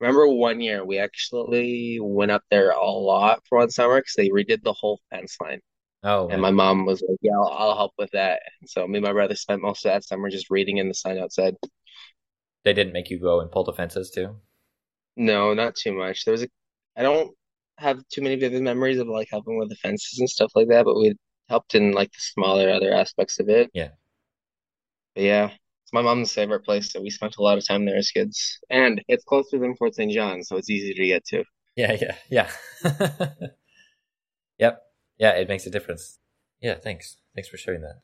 [0.00, 4.28] remember one year we actually went up there a lot for one summer because they
[4.30, 5.60] redid the whole fence line.
[6.02, 6.42] Oh, And man.
[6.42, 9.12] my mom was like, "Yeah, I'll, I'll help with that." And so me and my
[9.12, 11.56] brother spent most of that summer just reading in the sign outside.
[12.62, 14.40] They didn't make you go and pull the fences too?
[15.16, 16.24] No, not too much.
[16.24, 16.48] There was a,
[16.96, 17.36] I don't
[17.78, 20.84] have too many vivid memories of like helping with the fences and stuff like that,
[20.84, 21.14] but we
[21.48, 23.70] helped in like the smaller other aspects of it.
[23.72, 23.90] Yeah.
[25.14, 25.50] But yeah,
[25.88, 28.58] it's my mom's favorite place, so we spent a lot of time there as kids.
[28.68, 30.12] And it's closer than Fort St.
[30.12, 31.44] John, so it's easy to get to.
[31.76, 32.50] Yeah, yeah, yeah.
[34.58, 34.82] Yep.
[35.18, 36.18] Yeah, it makes a difference.
[36.60, 37.16] Yeah, thanks.
[37.34, 38.02] Thanks for sharing that.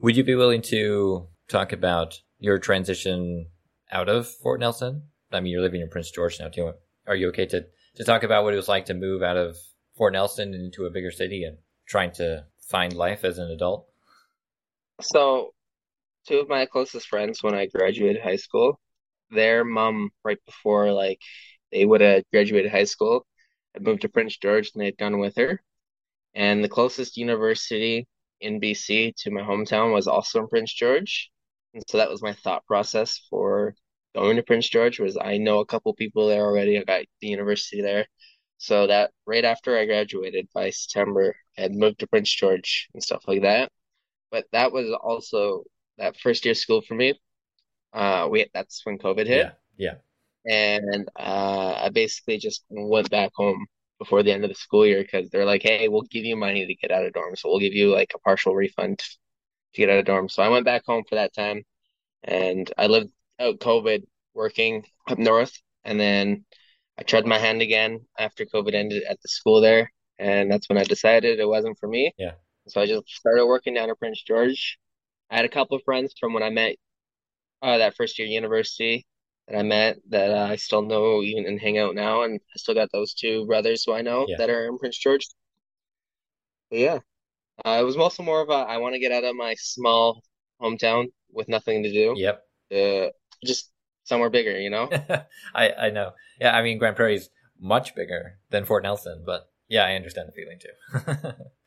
[0.00, 3.46] Would you be willing to talk about your transition
[3.90, 5.04] out of Fort Nelson?
[5.32, 6.48] I mean, you're living in Prince George now.
[6.48, 8.94] Do you want, are you okay to, to talk about what it was like to
[8.94, 9.56] move out of
[9.96, 13.86] Fort Nelson into a bigger city and trying to find life as an adult?
[15.00, 15.54] So,
[16.26, 18.80] two of my closest friends when I graduated high school,
[19.30, 21.20] their mom, right before like
[21.72, 23.26] they would have graduated high school,
[23.74, 25.60] had moved to Prince George and they'd gone with her.
[26.34, 28.06] And the closest university
[28.40, 31.30] in BC to my hometown was also in Prince George.
[31.74, 33.74] And so that was my thought process for
[34.14, 36.78] going to Prince George was I know a couple people there already.
[36.78, 38.06] I got the university there.
[38.58, 43.02] So that right after I graduated by September, I had moved to Prince George and
[43.02, 43.70] stuff like that.
[44.30, 45.64] But that was also
[46.00, 47.14] that first year of school for me.
[47.94, 49.94] Uh, we that's when COVID hit, Yeah,
[50.46, 53.66] yeah, and uh, I basically just went back home
[53.98, 56.66] before the end of the school year because they're like, "Hey, we'll give you money
[56.66, 59.06] to get out of dorm, so we'll give you like a partial refund to
[59.74, 61.64] get out of dorm." So I went back home for that time,
[62.24, 63.10] and I lived
[63.40, 65.52] out COVID working up north,
[65.84, 66.44] and then
[66.98, 70.78] I tried my hand again after COVID ended at the school there, and that's when
[70.78, 72.14] I decided it wasn't for me.
[72.18, 72.32] yeah.
[72.68, 74.78] So I just started working down at Prince George.
[75.30, 76.76] I had a couple of friends from when I met
[77.62, 79.06] uh, that first year university
[79.48, 82.56] that I met that uh, I still know even and hang out now, and I
[82.56, 84.36] still got those two brothers who I know Yeah.
[84.38, 85.26] that are in Prince George.
[86.70, 86.98] But yeah,
[87.64, 90.22] uh, it was also more of a I want to get out of my small
[90.60, 92.44] hometown with nothing to do, Yep.
[92.74, 93.10] uh,
[93.44, 93.70] just
[94.04, 94.88] somewhere bigger, you know?
[95.54, 96.12] I, I know.
[96.40, 100.28] Yeah, I mean, Grande Prairie is much bigger than Fort Nelson, but yeah, I understand
[100.28, 101.32] the feeling too.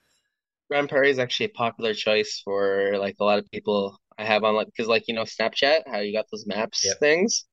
[0.73, 4.43] Grande Prairie is actually a popular choice for like a lot of people I have
[4.43, 6.99] on like because like you know Snapchat, how you got those maps Yep.
[6.99, 7.45] things.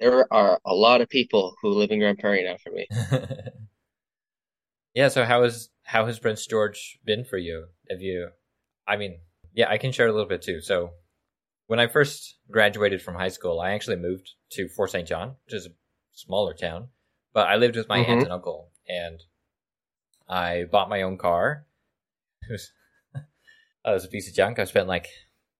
[0.00, 2.88] There are a lot of people who live in Grande Prairie now for me.
[4.94, 7.68] yeah, so how is how has Prince George been for you?
[7.88, 8.30] Have you
[8.88, 9.20] I mean,
[9.54, 10.60] yeah, I can share a little bit too.
[10.60, 10.94] So
[11.68, 15.06] when I first graduated from high school, I actually moved to Fort St.
[15.06, 15.70] John, which is a
[16.12, 16.88] smaller town,
[17.32, 18.24] but I lived with my aunt Mhm.
[18.24, 19.22] and uncle and
[20.28, 21.66] I bought my own car.
[22.48, 22.72] It was,
[23.14, 23.22] it
[23.84, 24.58] was a piece of junk.
[24.58, 25.08] I spent like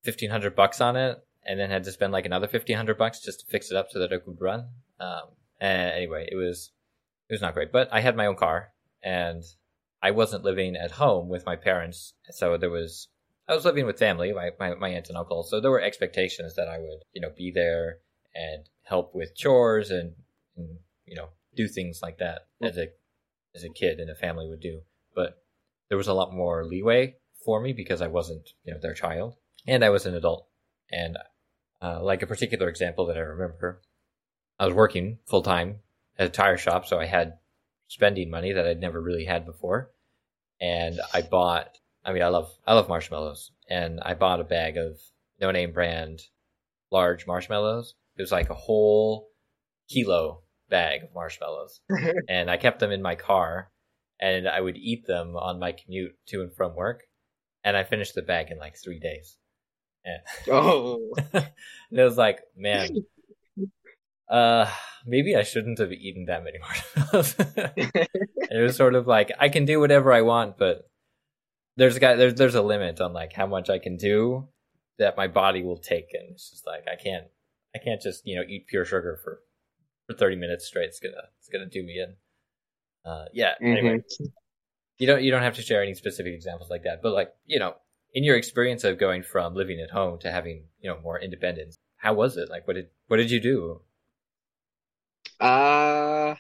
[0.03, 3.20] fifteen hundred bucks on it, and then had to spend like another fifteen hundred bucks
[3.20, 4.68] just to fix it up so that it could run.
[5.01, 6.70] Um, and anyway, it was
[7.29, 9.42] it was not great, but I had my own car, and
[10.03, 13.09] I wasn't living at home with my parents, so there was
[13.49, 16.55] I was living with family, my, my my aunt and uncle, so there were expectations
[16.57, 17.99] that I would you know be there
[18.35, 20.14] and help with chores and,
[20.57, 22.88] and you know do things like that as a
[23.55, 24.81] as a kid and a family would do.
[25.14, 25.43] But
[25.88, 29.37] there was a lot more leeway for me because I wasn't, you know, their child
[29.66, 30.47] and I was an adult.
[30.90, 31.16] And
[31.83, 33.83] uh, like a particular example that I remember,
[34.59, 35.81] I was working full time
[36.18, 37.35] at a tire shop, so I had
[37.88, 39.90] spending money that I'd never really had before.
[40.61, 44.77] And I bought, I mean, I love, I love marshmallows, and I bought a bag
[44.77, 44.99] of
[45.40, 46.20] no name brand
[46.90, 47.94] large marshmallows.
[48.16, 49.29] It was like a whole
[49.88, 51.81] kilo bag of marshmallows
[52.29, 53.70] and I kept them in my car
[54.24, 57.02] and I would eat them on my commute to and from work.
[57.62, 59.37] And I finished the bag in like three days.
[60.02, 61.48] And, Oh, and
[61.90, 63.04] it was like, man,
[64.30, 64.66] uh,
[65.04, 67.34] maybe I shouldn't have eaten that many marshmallows.
[67.76, 70.88] it was sort of like, I can do whatever I want, but
[71.76, 74.48] there's a there's, there's a limit on like how much I can do
[74.98, 76.14] that my body will take.
[76.14, 77.26] And it's just like, I can't,
[77.74, 79.40] I can't just, you know, eat pure sugar for,
[80.06, 80.87] for 30 minutes straight.
[80.88, 82.14] It's gonna, it's gonna do me in.
[83.04, 83.54] Uh, yeah.
[83.70, 84.32] Anyway, Mhm.
[84.98, 87.58] you don't you don't have to share any specific examples like that, but like you
[87.58, 87.76] know,
[88.14, 91.76] in your experience of going from living at home to having you know more independence,
[91.96, 92.48] how was it?
[92.50, 93.82] Like, what did what did you do?
[95.40, 96.34] Uh,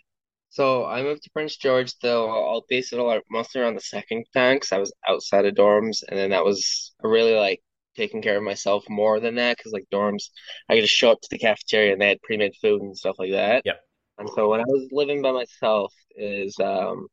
[0.50, 3.80] so I moved to Prince George, though I'll base it a lot mostly around the
[3.82, 7.62] second time because I was outside of dorms, and then that was really like
[7.96, 10.30] taking care of myself more than that because like dorms,
[10.68, 13.16] I could just show up to the cafeteria and they had pre-made food and stuff
[13.18, 13.64] like that.
[13.64, 13.83] Yep.
[14.18, 17.08] And so when I was living by myself, is um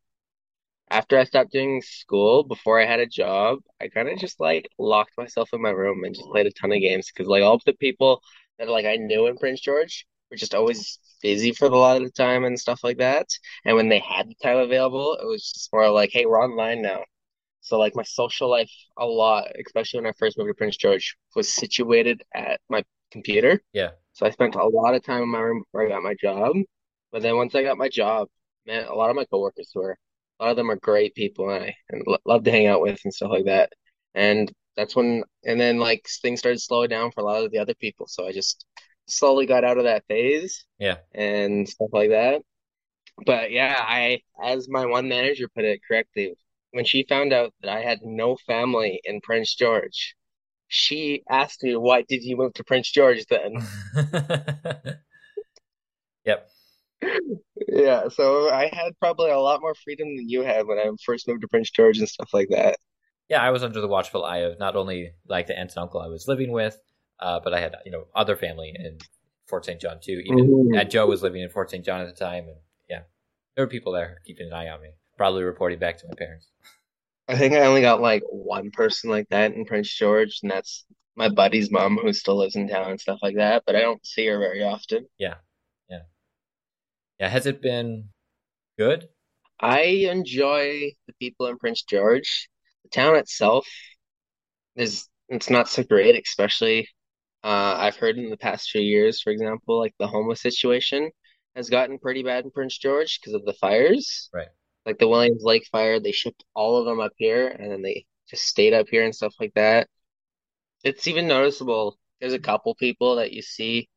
[0.90, 4.68] after I stopped doing school, before I had a job, I kind of just like
[4.78, 7.56] locked myself in my room and just played a ton of games because like all
[7.56, 8.22] of the people
[8.60, 12.04] that like I knew in Prince George were just always busy for a lot of
[12.04, 13.28] the time and stuff like that.
[13.66, 16.82] And when they had the time available, it was just more like, hey, we're online
[16.82, 17.04] now.
[17.62, 21.16] So like my social life a lot, especially when I first moved to Prince George,
[21.36, 23.62] was situated at my computer.
[23.74, 23.92] Yeah.
[24.14, 26.56] So I spent a lot of time in my room before I got my job.
[27.12, 28.30] But then once I got my job,
[28.66, 29.98] man, a lot of my coworkers were
[30.40, 32.82] a lot of them are great people and I and lo- love to hang out
[32.82, 33.72] with and stuff like that.
[34.16, 37.60] And that's when and then like things started slowing down for a lot of the
[37.60, 38.08] other people.
[38.08, 38.66] So I just
[39.08, 40.98] slowly got out of that phase Yeah.
[41.14, 42.42] and stuff like that.
[43.26, 46.36] But yeah, I, as my one manager put it correctly,
[46.72, 50.16] when she found out that I had no family in Prince George,
[50.70, 53.56] she asked me, "Why did you move to Prince George then?"
[56.26, 56.52] yep.
[57.68, 61.28] Yeah, so I had probably a lot more freedom than you had when I first
[61.28, 62.78] moved to Prince George and stuff like that.
[63.30, 66.02] Yeah, I was under the watchful eye of not only like the aunt and uncle
[66.02, 66.78] I was living with,
[67.20, 68.98] uh, but I had you know other family in
[69.48, 69.80] Fort St.
[69.80, 70.22] John too.
[70.26, 70.76] Even Mhm.
[70.76, 71.86] Aunt Joe was living in Fort St.
[71.86, 72.58] John at the time, and
[72.90, 73.04] yeah,
[73.56, 76.48] there were people there keeping an eye on me, probably reporting back to my parents.
[77.28, 80.86] I think I only got like one person like that in Prince George, and that's
[81.16, 84.06] my buddy's mom who still lives in town and stuff like that, but I don't
[84.06, 85.08] see her very often.
[85.18, 85.36] Yeah,
[87.22, 87.30] yeah.
[87.30, 88.10] Has it been
[88.78, 89.08] good?
[89.60, 92.50] I enjoy the people in Prince George.
[92.84, 93.68] The town itself
[94.76, 96.90] is it's not so great, especially
[97.44, 101.12] uh, I've heard in the past few years, for example, like the homeless situation
[101.56, 104.30] has gotten pretty bad in Prince George because of the fires.
[104.34, 104.48] Right.
[104.88, 108.06] Like the Williams Lake fire, they shipped all of them up here and then they
[108.28, 109.88] just stayed up here and stuff like that.
[110.84, 112.00] It's even noticeable.
[112.20, 113.90] There's a couple people that you see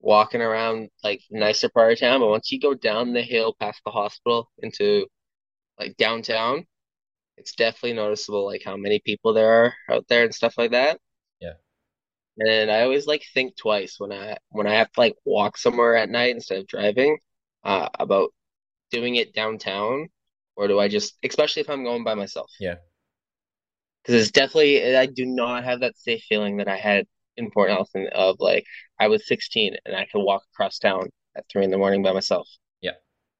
[0.00, 3.80] walking around like nicer part of town, but once you go down the hill past
[3.84, 5.06] the hospital into
[5.78, 6.66] like downtown,
[7.36, 10.98] it's definitely noticeable like how many people there are out there and stuff like that.
[11.40, 11.54] Yeah.
[12.38, 15.96] And I always like think twice when I when I have to like walk somewhere
[15.96, 17.18] at night instead of driving,
[17.64, 18.30] uh, about
[18.90, 20.08] doing it downtown,
[20.56, 22.50] or do I just, especially if I'm going by myself.
[22.60, 22.76] Yeah.
[24.02, 27.06] Because it's definitely I do not have that safe feeling that I had
[27.38, 28.64] in Fort Nelson of like
[29.00, 32.12] I was 16 and I could walk across town at three in the morning by
[32.12, 32.48] myself.
[32.82, 32.92] Yeah.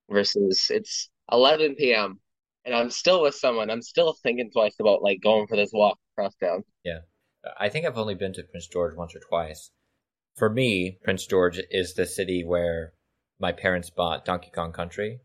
[0.08, 2.20] Versus it's 11 p.m.
[2.64, 3.70] and I'm still with someone.
[3.70, 6.64] I'm still thinking twice about like going for this walk across town.
[6.84, 7.00] Yeah.
[7.58, 9.70] I think I've only been to Prince George once or twice.
[10.36, 12.92] For me, Prince George is the city where
[13.40, 15.20] my parents bought Donkey Kong Country.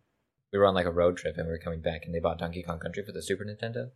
[0.51, 2.39] We were on like a road trip and we were coming back and they bought
[2.39, 3.91] Donkey Kong Country for the Super Nintendo.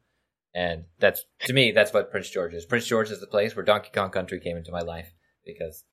[0.56, 2.66] And that's, to me, that's what Prince George is.
[2.66, 5.12] Prince George is the place where Donkey Kong Country came into my life
[5.46, 5.84] because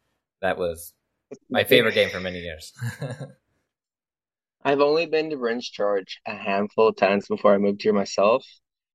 [0.40, 0.94] that was
[1.50, 2.72] my favorite game for many years.
[4.64, 8.46] I've only been to Prince George a handful of times before I moved here myself,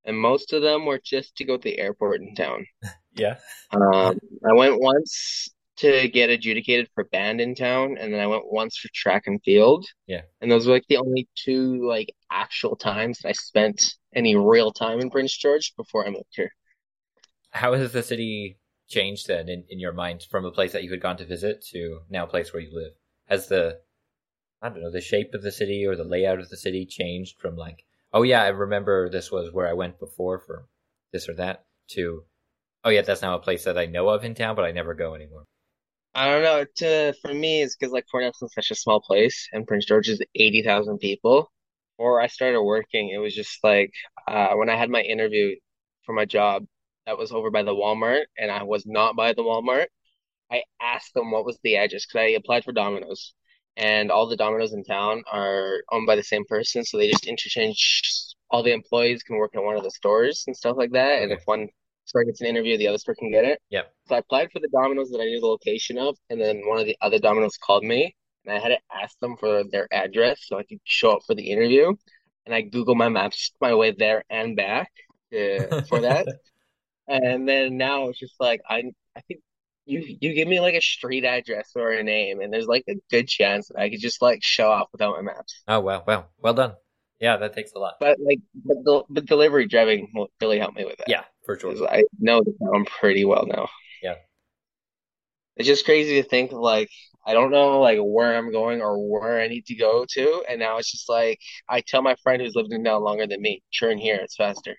[0.03, 2.65] and most of them were just to go to the airport in town.
[3.15, 3.37] yeah.
[3.71, 4.17] Um,
[4.47, 8.77] I went once to get adjudicated for band in town, and then I went once
[8.77, 9.85] for track and field.
[10.07, 10.21] Yeah.
[10.41, 14.71] And those were like the only two like actual times that I spent any real
[14.71, 16.51] time in Prince George before I moved here.
[17.51, 20.91] How has the city changed then in, in your mind from a place that you
[20.91, 22.93] had gone to visit to now a place where you live?
[23.27, 23.79] Has the
[24.61, 27.39] I don't know, the shape of the city or the layout of the city changed
[27.39, 30.67] from like, oh yeah, I remember this was where I went before for
[31.13, 32.25] this or that to
[32.83, 34.93] oh yeah, that's now a place that I know of in town, but I never
[34.93, 35.45] go anymore.
[36.15, 36.65] I don't know.
[36.77, 40.09] To for me, it's because like Fort Nelson's such a small place, and Prince George
[40.09, 41.51] is eighty thousand people.
[41.97, 43.91] Before I started working, it was just like
[44.27, 45.55] uh, when I had my interview
[46.05, 46.65] for my job,
[47.05, 49.87] that was over by the Walmart, and I was not by the Walmart.
[50.51, 53.33] I asked them what was the address because I applied for Domino's,
[53.77, 57.27] and all the Domino's in town are owned by the same person, so they just
[57.27, 58.03] interchange.
[58.51, 61.31] All the employees can work in one of the stores and stuff like that, and
[61.31, 61.69] if one
[62.09, 63.59] store gets an interview, the other store can get it.
[63.69, 63.93] Yep.
[64.07, 66.79] So I applied for the Domino's that I knew the location of, and then one
[66.79, 70.41] of the other Domino's called me, and I had to ask them for their address
[70.45, 71.93] so I could show up for the interview.
[72.45, 74.91] And I Google my maps my way there and back
[75.31, 76.27] to, for that.
[77.11, 78.83] And then now it's just like I
[79.15, 79.41] I think
[79.85, 82.93] you you give me like a street address or a name, and there's like a
[83.09, 85.63] good chance that I could just like show up without my maps.
[85.67, 86.73] oh wow, wow, well done.
[87.19, 87.95] Yeah, that takes a lot.
[87.99, 91.09] But like, but the but delivery driving will really help me with that.
[91.09, 91.23] Yeah,
[91.57, 91.89] for sure.
[91.89, 93.67] I know the town pretty well now.
[94.03, 94.15] Yeah.
[95.55, 96.89] It's just crazy to think like
[97.25, 100.59] I don't know like where I'm going or where I need to go to, and
[100.59, 103.63] now it's just like I tell my friend who's lived in town longer than me,
[103.77, 104.75] turn here, it's faster.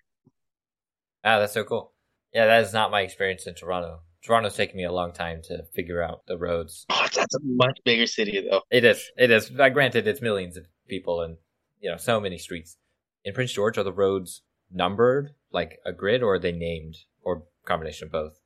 [1.24, 1.92] Ah, that's so cool.
[2.33, 4.00] Yeah, that is not my experience in Toronto.
[4.22, 6.87] Toronto's taken me a long time to figure out the roads.
[6.88, 8.62] Oh, that's a much bigger city, though.
[8.70, 9.11] It is.
[9.16, 9.50] It is.
[9.50, 11.37] Granted, it's millions of people and
[11.80, 12.76] you know so many streets.
[13.24, 17.44] In Prince George, are the roads numbered like a grid, or are they named, or
[17.64, 18.40] combination of both?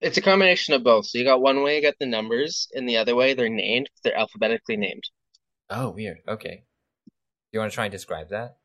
[0.00, 1.06] It's a combination of both.
[1.06, 3.90] So you got one way you got the numbers, and the other way they're named.
[4.02, 5.04] They're alphabetically named.
[5.70, 6.18] Oh, weird.
[6.26, 6.64] Okay.
[7.06, 7.12] Do
[7.52, 8.56] you want to try and describe that?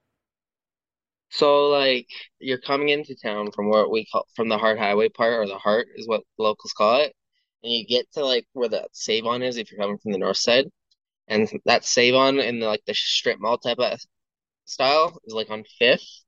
[1.30, 2.08] So like
[2.40, 5.58] you're coming into town from what we call from the Hart Highway part, or the
[5.58, 7.16] Hart is what locals call it,
[7.64, 10.20] and you get to like where the Save On is if you're coming from the
[10.20, 10.66] north side,
[11.28, 14.00] and that Save On in the, like the strip mall type of
[14.66, 16.24] style is like on Fifth,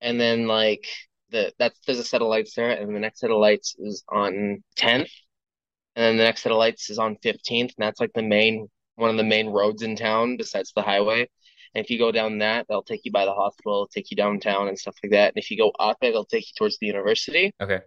[0.00, 0.86] and then like
[1.30, 4.04] the that's there's a set of lights there, and the next set of lights is
[4.08, 5.10] on 10th,
[5.94, 8.68] and then the next set of lights is on 15th, and that's like the main
[8.96, 11.28] one of the main roads in town besides the highway.
[11.74, 14.68] And if you go down that, they'll take you by the hospital, take you downtown
[14.68, 15.34] and stuff like that.
[15.34, 17.52] And if you go up it, it'll take you towards the university.
[17.60, 17.80] Okay.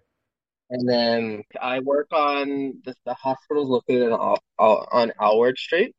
[0.69, 5.95] And then I work on the, the hospital's located on, on Alward Street.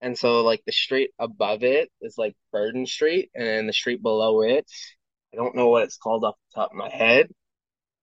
[0.00, 4.02] And so like the street above it is like Burden Street, and then the street
[4.02, 4.70] below it,
[5.36, 7.28] I don't know what it's called off the top of my head,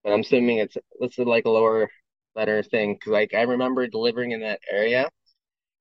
[0.03, 1.89] but I'm assuming it's it's like a lower
[2.35, 2.99] letter thing.
[2.99, 5.09] Cause like I remember delivering in that area,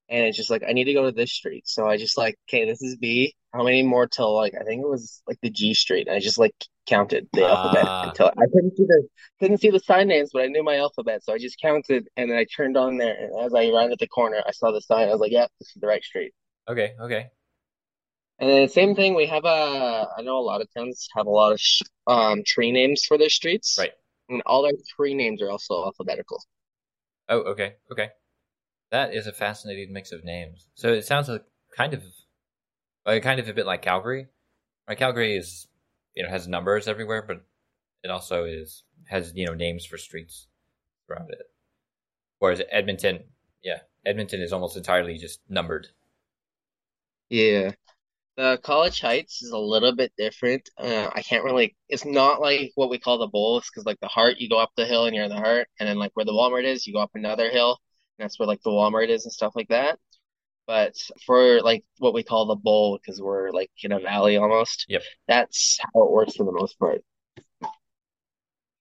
[0.09, 1.65] and it's just like I need to go to this street.
[1.69, 3.35] So I just like, okay, this is B.
[3.53, 6.09] How many more till like I think it was like the G street.
[6.09, 6.55] And I just like
[6.87, 8.09] counted the alphabet Ah.
[8.09, 9.09] until I couldn't see the
[9.41, 12.31] couldn't see the sign names, but I knew my alphabet, so I just counted and
[12.31, 13.15] then I turned on there.
[13.15, 15.09] And as I rounded the corner, I saw the sign.
[15.09, 16.33] I was like, yeah, this is the right street."
[16.69, 16.95] Okay.
[17.01, 17.31] Okay.
[18.39, 20.09] And then same thing, we have a.
[20.19, 23.17] I know a lot of towns have a lot of sh um tree names for
[23.17, 23.93] their streets, Right.
[24.29, 26.43] and all their tree names are also alphabetical.
[27.29, 27.77] Oh, okay.
[27.91, 28.11] Okay.
[28.91, 30.69] That is a fascinating mix of names.
[30.75, 31.45] So it sounds like
[31.77, 32.03] kind of,
[33.07, 34.29] like kind of a bit like Calgary.
[34.89, 34.99] Right?
[34.99, 35.69] Calgary is,
[36.15, 37.45] you know, has numbers everywhere, but
[38.05, 40.49] it also is has you know names for streets
[41.07, 41.51] throughout it.
[42.41, 43.25] Whereas Edmonton,
[43.63, 45.89] yeah, Edmonton is almost entirely just numbered.
[47.29, 47.73] Yeah.
[48.37, 50.69] The College Heights is a little bit different.
[50.79, 54.09] Uh, I can't really, it's not like what we call the bowls, because like the
[54.09, 56.25] Hart, you go up the hill and you're in the Hart, and then like where
[56.25, 57.79] the Walmart is, you go up another hill,
[58.19, 59.99] and that's where like the Walmart is and stuff like that.
[60.67, 64.89] But for like what we call the bowl, because we're like in a valley almost,
[64.89, 65.03] Yep.
[65.29, 67.03] that's how it works for the most part.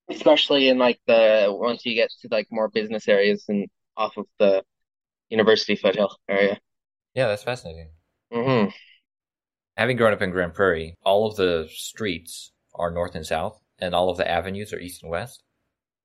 [0.09, 4.25] Especially in like the once you get to like more business areas and off of
[4.39, 4.63] the
[5.29, 6.59] University foothill area.
[7.13, 7.91] Yeah, that's fascinating.
[8.31, 8.71] hmm
[9.81, 13.95] Having grown up in Grande Prairie, all of the streets are north and south, and
[13.95, 15.41] all of the avenues are east and west.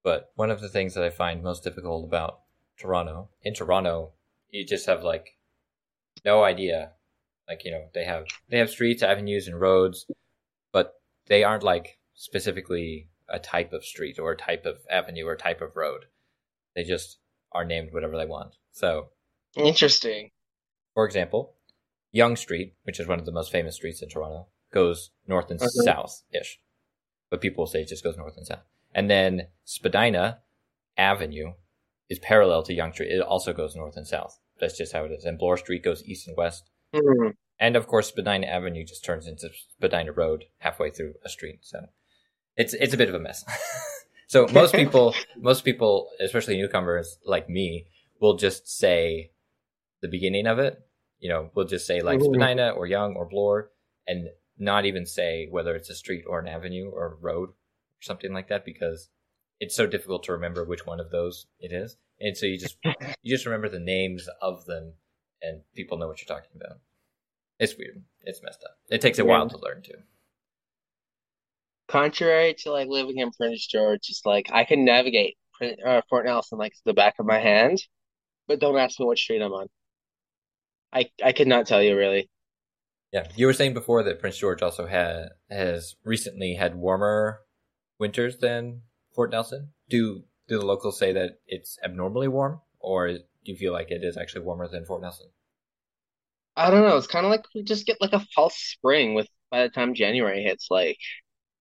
[0.02, 2.40] But one of the things that I find most difficult about
[2.78, 4.14] Toronto, in Toronto,
[4.48, 5.36] you just have like
[6.24, 6.92] no idea.
[7.46, 10.06] Like, you know, they have they have streets, avenues, and roads,
[10.72, 10.94] but
[11.26, 15.60] they aren't like specifically a type of street or a type of avenue or type
[15.60, 16.06] of road.
[16.74, 17.18] They just
[17.52, 18.54] are named whatever they want.
[18.72, 19.10] So
[19.54, 20.30] Interesting.
[20.94, 21.55] for example,
[22.16, 25.60] Yonge Street, which is one of the most famous streets in Toronto, goes north and
[25.60, 25.68] Okay.
[25.84, 26.58] south ish.
[27.30, 28.64] But people say it just goes north and south.
[28.94, 30.40] And then Spadina
[30.96, 31.52] Avenue
[32.08, 33.12] is parallel to Yonge Street.
[33.12, 34.38] It also goes north and south.
[34.58, 35.24] That's just how it is.
[35.24, 36.70] And Bloor Street goes east and west.
[36.94, 37.30] Hmm.
[37.58, 41.58] And of course, Spadina Avenue just turns into Spadina Road halfway through a street.
[41.62, 41.86] So
[42.56, 43.44] it's it's a bit of a mess.
[44.28, 47.86] so most people, most people, especially newcomers like me,
[48.20, 49.32] will just say
[50.00, 50.85] the beginning of it.
[51.18, 52.34] You know, we'll just say like Mhm.
[52.34, 53.70] Spadina or Yonge or Bloor,
[54.06, 58.02] and not even say whether it's a street or an avenue or a road or
[58.02, 59.10] something like that because
[59.60, 61.96] it's so difficult to remember which one of those it is.
[62.20, 62.76] And so you just
[63.22, 64.94] you just remember the names of them,
[65.42, 66.78] and people know what you're talking about.
[67.58, 68.04] It's weird.
[68.22, 68.78] It's messed up.
[68.90, 69.28] It takes a Yeah.
[69.28, 70.02] while to learn too.
[71.88, 76.26] Contrary to like living in Prince George, it's like I can navigate Prin- uh, Fort
[76.26, 77.78] Nelson like to the back of my hand,
[78.48, 79.68] but don't ask me what street I'm on.
[80.96, 82.28] I I could not tell you really.
[83.12, 87.40] Yeah, you were saying before that Prince George also had has recently had warmer
[87.98, 88.82] winters than
[89.14, 89.72] Fort Nelson.
[89.88, 94.02] Do do the locals say that it's abnormally warm, or do you feel like it
[94.02, 95.28] is actually warmer than Fort Nelson?
[96.56, 96.96] I don't know.
[96.96, 99.94] It's kind of like we just get like a false spring with by the time
[99.94, 100.68] January hits.
[100.70, 100.98] Like,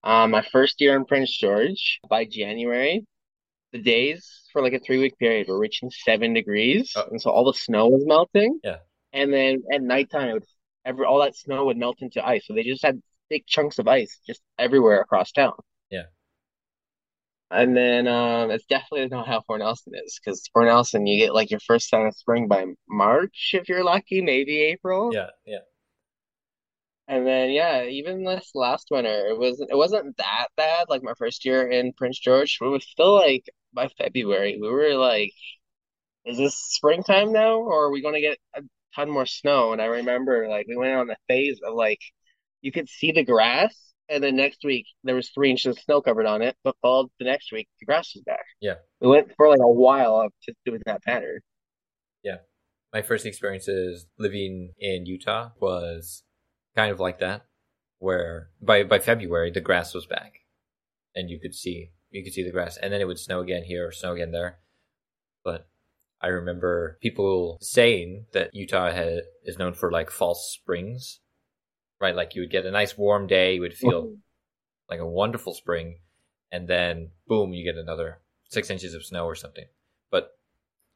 [0.04, 3.06] um, my first year in Prince George, by January,
[3.74, 7.08] the days for like a three week period were reaching seven degrees, Oh.
[7.12, 8.60] and so all the snow was melting.
[8.64, 8.78] Yeah.
[9.16, 10.46] And then at nighttime, it would
[10.84, 12.46] every all that snow would melt into ice.
[12.46, 15.54] So they just had big chunks of ice just everywhere across town.
[15.90, 16.04] Yeah.
[17.50, 21.34] And then um, it's definitely not how Fort Nelson is, because Fort Nelson, you get
[21.34, 25.12] like your first sign of spring by March if you're lucky, maybe April.
[25.14, 25.60] Yeah, yeah.
[27.08, 30.88] And then yeah, even this last winter, it was it wasn't that bad.
[30.90, 34.96] Like my first year in Prince George, we were still like by February, we were
[34.96, 35.32] like,
[36.26, 38.62] is this springtime now, or are we going to get a
[38.96, 39.74] ton more snow?
[39.74, 42.00] And I remember like we went on the phase of like
[42.62, 43.76] you could see the grass,
[44.10, 47.10] and then next week there was three inches of snow covered on it, but followed
[47.20, 48.46] the next week the grass was back.
[48.60, 48.76] Yeah.
[49.00, 51.40] We went for like a while of just doing that pattern.
[52.24, 52.38] Yeah.
[52.94, 56.24] My first experiences living in Utah was
[56.76, 57.46] kind of like that,
[58.00, 60.34] where by by February the grass was back,
[61.14, 63.64] and you could see you could see the grass, and then it would snow again
[63.64, 64.60] here or snow again there.
[65.44, 65.68] But
[66.22, 71.20] I remember people saying that Utah had, is known for like false springs,
[72.00, 72.16] right?
[72.16, 74.16] Like you would get a nice warm day, you would feel
[74.90, 76.00] like a wonderful spring,
[76.52, 79.66] and then boom, you get another six inches of snow or something.
[80.10, 80.38] But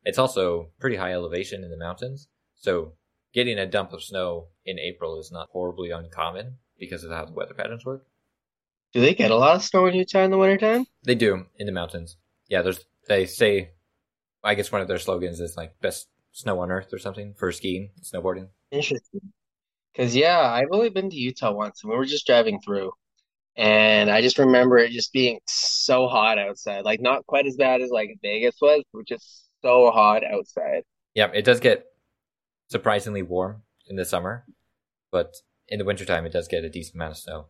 [0.04, 2.94] it's also pretty high elevation in the mountains, so
[3.34, 7.34] getting a dump of snow in April is not horribly uncommon because of how the
[7.34, 8.06] weather patterns work.
[8.94, 10.86] Do they get a lot of snow in Utah in the wintertime?
[11.04, 12.18] They do in the mountains.
[12.48, 13.72] Yeah, there's they say
[14.44, 17.52] I guess one of their slogans is like best snow on earth or something for
[17.52, 18.48] skiing, snowboarding.
[18.72, 19.22] Interesting.
[19.92, 22.92] Because yeah, I've only been to Utah once, and we were just driving through,
[23.56, 26.86] and I just remember it just being so hot outside.
[26.86, 30.84] Like not quite as bad as like Vegas was, but just so hot outside.
[31.16, 31.86] Yeah, it does get
[32.70, 34.46] surprisingly warm in the summer,
[35.12, 35.36] but
[35.68, 37.46] in the wintertime it does get a decent amount of snow.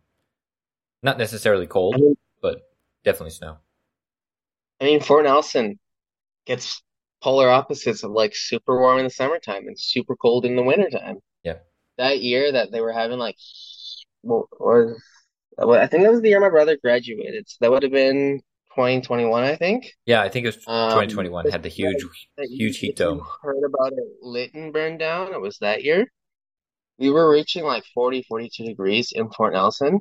[1.03, 2.69] Not necessarily cold, I mean, but
[3.03, 3.57] definitely snow.
[4.81, 5.77] I mean, Fort Nelson
[6.49, 6.81] gets
[7.21, 11.17] polar opposites of like super warm in the summertime and super cold in the wintertime.
[11.43, 11.57] Yeah.
[11.97, 13.35] That year that they were having like,
[14.23, 14.47] well,
[15.59, 17.47] I think that was the year my brother graduated.
[17.47, 18.41] So that would have been
[18.75, 19.91] 2021, I think.
[20.05, 22.03] Yeah, I think it was Um, 2021 had the huge
[22.37, 23.21] that huge heat dome.
[23.41, 26.07] heard about it and burned down, it was that year.
[26.97, 29.99] We were reaching like 40, 42 degrees in Fort Nelson.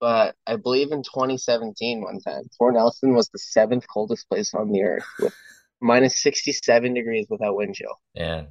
[0.00, 4.72] But I believe in 2017, one time, Fort Nelson was the seventh coldest place on
[4.72, 5.34] the earth with
[5.80, 8.00] minus 67 degrees without wind chill.
[8.16, 8.48] And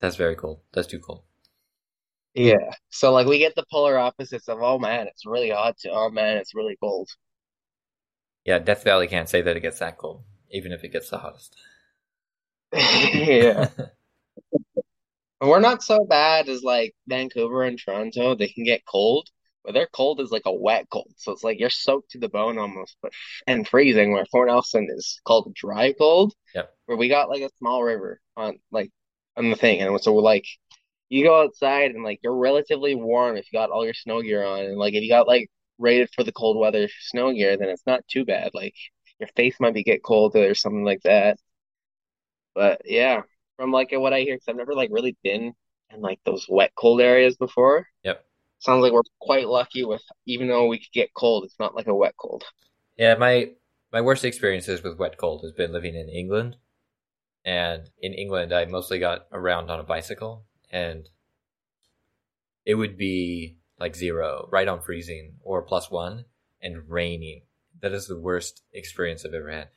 [0.00, 0.60] that's very cold.
[0.72, 1.22] That's too cold.
[2.34, 2.72] Yeah.
[2.90, 6.10] So like we get the polar opposites of, oh man, it's really hot to, oh
[6.10, 7.08] man, it's really cold.
[8.44, 11.18] Yeah, Death Valley can't say that it gets that cold, even if it gets the
[11.18, 11.56] hottest.
[12.72, 13.68] Yeah.
[15.40, 18.34] And we're not so bad as like Vancouver and Toronto.
[18.34, 19.28] They can get cold,
[19.68, 21.12] but their cold is like a wet cold.
[21.18, 23.12] So it's like you're soaked to the bone almost, but
[23.46, 26.74] and freezing, where Fort Nelson is called dry cold, Yep.
[26.86, 28.90] where we got like a small river on like
[29.36, 29.82] on the thing.
[29.82, 30.46] And so we're like
[31.10, 34.42] you go outside and like you're relatively warm if you got all your snow gear
[34.42, 34.60] on.
[34.60, 37.86] And like if you got like rated for the cold weather snow gear, then it's
[37.86, 38.52] not too bad.
[38.54, 38.74] Like
[39.20, 41.36] your face might be get cold or something like that.
[42.54, 43.20] But yeah,
[43.58, 45.52] from like what I hear, because I've never like really been
[45.92, 47.86] in like those wet cold areas before.
[48.02, 48.24] Yep.
[48.60, 51.86] Sounds like we're quite lucky with even though we could get cold, it's not like
[51.86, 52.44] a wet cold.
[52.96, 53.52] Yeah, my
[53.92, 56.56] my worst experiences with wet cold has been living in England.
[57.44, 61.08] And in England, I mostly got around on a bicycle, and
[62.66, 66.24] it would be like zero, right on freezing, or plus one,
[66.60, 67.42] and raining.
[67.80, 69.68] That is the worst experience I've ever had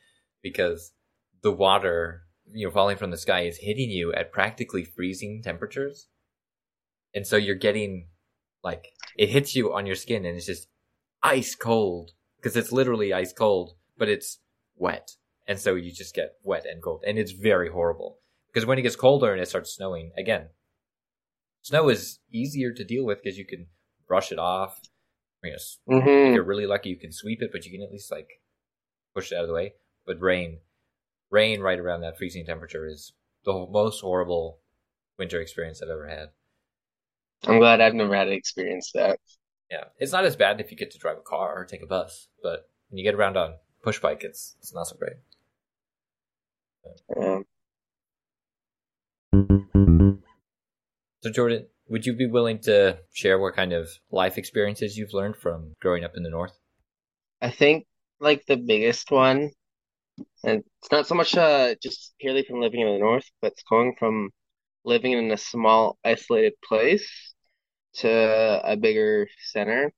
[0.42, 0.92] because
[1.42, 2.22] the water,
[2.52, 6.08] you know, falling from the sky is hitting you at practically freezing temperatures.
[7.14, 8.08] And so you're getting
[8.62, 10.68] like, it hits you on your skin and it's just
[11.22, 14.38] ice cold because it's literally ice cold, but it's
[14.76, 15.12] wet.
[15.46, 17.02] And so you just get wet and cold.
[17.06, 18.18] And it's very horrible
[18.52, 20.48] because when it gets colder and it starts snowing again,
[21.62, 23.66] snow is easier to deal with because you can
[24.06, 24.80] brush it off.
[25.42, 26.08] You know, s- mm-hmm.
[26.08, 28.40] if you're really lucky, you can sweep it, but you can at least like
[29.14, 29.74] push it out of the way.
[30.06, 30.58] But rain,
[31.30, 33.12] rain right around that freezing temperature is
[33.44, 34.60] the most horrible
[35.18, 36.30] winter experience I've ever had.
[37.46, 39.18] I'm glad I've never had to experience that.
[39.70, 41.86] Yeah, it's not as bad if you get to drive a car or take a
[41.86, 45.16] bus, but when you get around on push bike, it's it's not so great.
[47.16, 47.44] Um,
[51.22, 55.36] So Jordan, would you be willing to share what kind of life experiences you've learned
[55.36, 56.58] from growing up in the north?
[57.40, 57.86] I think
[58.18, 59.50] like the biggest one,
[60.44, 63.62] and it's not so much uh just purely from living in the north, but it's
[63.64, 64.30] going from
[64.84, 67.34] living in a small isolated place
[67.94, 68.10] to
[68.64, 69.92] a bigger center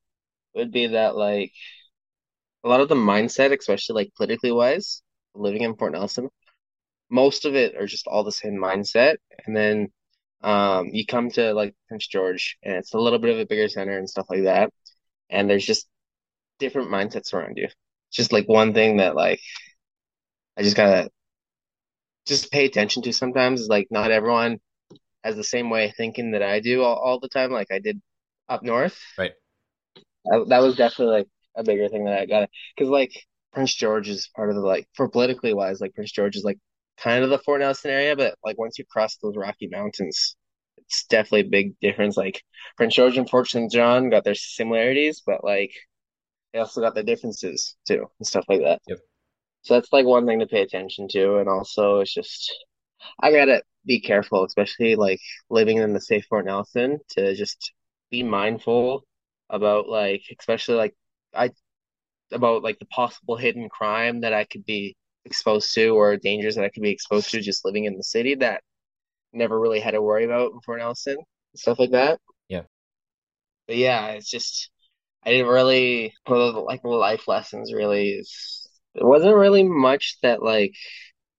[0.54, 1.52] would be that like
[2.64, 5.02] a lot of the mindset, especially like politically wise,
[5.34, 6.28] living in Fort Nelson,
[7.10, 9.16] most of it are just all the same mindset.
[9.46, 9.88] And then
[10.42, 13.68] um you come to like Prince George and it's a little bit of a bigger
[13.68, 14.70] center and stuff like that.
[15.30, 15.88] And there's just
[16.60, 17.66] different mindsets around you.
[17.66, 19.40] It's just like one thing that like
[20.56, 21.10] I just gotta
[22.26, 24.58] just pay attention to sometimes is like not everyone
[25.24, 27.50] has the same way of thinking that I do all, all the time.
[27.50, 28.00] Like I did
[28.48, 29.00] up north.
[29.18, 29.32] Right.
[30.26, 33.12] That, that was definitely like a bigger thing that I got because like
[33.52, 36.58] Prince George is part of the like for politically wise, like Prince George is like
[36.98, 40.36] kind of the Fort Nelson area, but like once you cross those Rocky Mountains,
[40.76, 42.16] it's definitely a big difference.
[42.16, 42.42] Like
[42.76, 43.72] Prince George and Fort St.
[43.72, 45.72] John got their similarities, but like
[46.52, 48.80] they also got their differences too and stuff like that.
[48.88, 48.98] Yep.
[49.62, 52.54] So that's like one thing to pay attention to, and also it's just
[53.20, 55.20] I gotta be careful, especially like
[55.50, 57.72] living in the safe Fort Nelson, to just
[58.10, 59.04] be mindful
[59.50, 60.94] about like especially like
[61.34, 61.50] I
[62.32, 66.64] about like the possible hidden crime that I could be exposed to or dangers that
[66.64, 68.62] I could be exposed to just living in the city that
[69.32, 71.16] never really had to worry about in Fort Nelson
[71.56, 72.20] stuff like that.
[72.48, 72.62] Yeah.
[73.66, 74.70] But yeah, it's just
[75.24, 80.74] I didn't really like life lessons really is it wasn't really much that like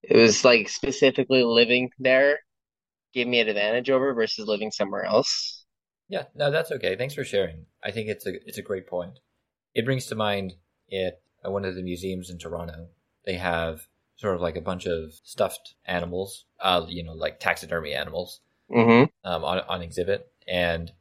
[0.10, 2.40] it was like specifically living there
[3.14, 5.66] gave me an advantage over versus living somewhere else.
[6.08, 6.96] Yeah, no, that's okay.
[6.96, 7.66] Thanks for sharing.
[7.84, 9.20] I think it's a it's a great point.
[9.74, 10.54] It brings to mind
[10.92, 12.90] at one of the museums in Toronto.
[13.26, 13.88] They have
[14.18, 18.42] sort of like a bunch of stuffed animals, uh, you know, like taxidermy animals,
[18.72, 19.06] mm-hmm.
[19.28, 20.92] um, on on exhibit, and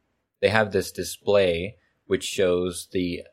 [0.41, 1.77] they have this display
[2.07, 3.23] which shows the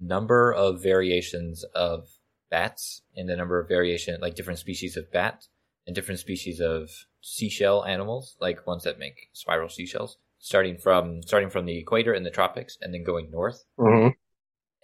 [0.00, 2.08] number of variations of
[2.54, 5.44] bats and the number of variation, like different species of bat
[5.88, 6.88] and different species of
[7.20, 12.22] seashell animals, like ones that make spiral seashells, starting from starting from the equator in
[12.22, 13.64] the tropics and then going north.
[13.76, 14.10] Mm-hmm.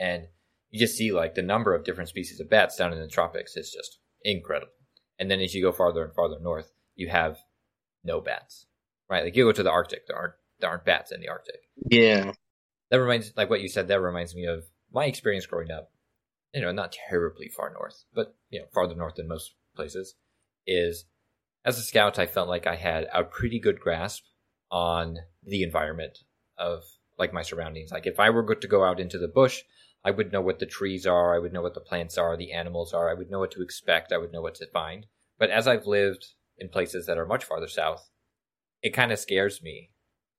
[0.01, 0.25] And
[0.71, 3.57] you just see like the number of different species of bats down in the tropics
[3.57, 4.73] is just incredible.
[5.21, 7.37] And then as you go farther and farther north, you have
[8.03, 8.67] no bats,
[9.09, 9.23] right?
[9.23, 11.61] Like you go to the Arctic, there aren't there aren't bats in the Arctic.
[11.89, 12.33] Yeah,
[12.91, 13.87] that reminds like what you said.
[13.87, 15.93] That reminds me of my experience growing up.
[16.53, 20.15] You know, not terribly far north, but you know, farther north than most places.
[20.67, 21.05] Is
[21.65, 24.25] as a scout, I felt like I had a pretty good grasp
[24.71, 26.19] on the environment
[26.59, 26.83] of
[27.19, 27.91] like my surroundings.
[27.91, 29.63] Like if I were good to go out into the bush,
[30.05, 32.53] I would know what the trees are, I would know what the plants are, the
[32.53, 35.07] animals are, I would know what to expect, I would know what to find.
[35.39, 36.27] But as I've lived
[36.59, 38.09] in places that are much farther south,
[38.83, 39.91] it kind of scares me.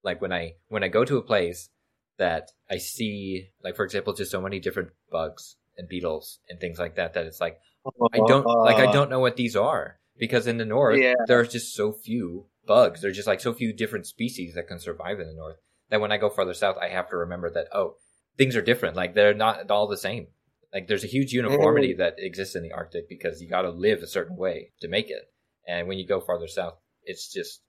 [0.03, 1.69] Like when I when I go to a place
[2.17, 6.79] that I see like for example just so many different bugs and beetles and things
[6.79, 8.93] like that that it's like I don't like I uh-huh.
[8.93, 11.15] don't know what these are because in the north Yeah.
[11.27, 13.01] there's just so few bugs.
[13.01, 15.57] There's just like so few different species that can survive in the north
[15.89, 17.95] that when I go farther south I have to remember that oh
[18.37, 18.95] things are different.
[18.95, 20.27] Like they're not all the same.
[20.73, 24.01] Like there's a huge uniformity that exists in the Arctic because you got to live
[24.03, 25.23] a certain way to make it.
[25.67, 27.61] And when you go farther south, it's just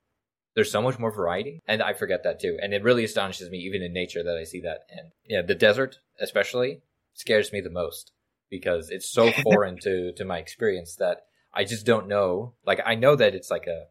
[0.54, 2.58] there's so much more variety, and I forget that too.
[2.60, 4.80] And it really astonishes me, even in nature, that I see that.
[4.90, 6.82] And yeah, the desert especially
[7.14, 8.12] scares me the most
[8.50, 12.54] because it's so foreign to to my experience that I just don't know.
[12.66, 13.86] Like I know that it's like a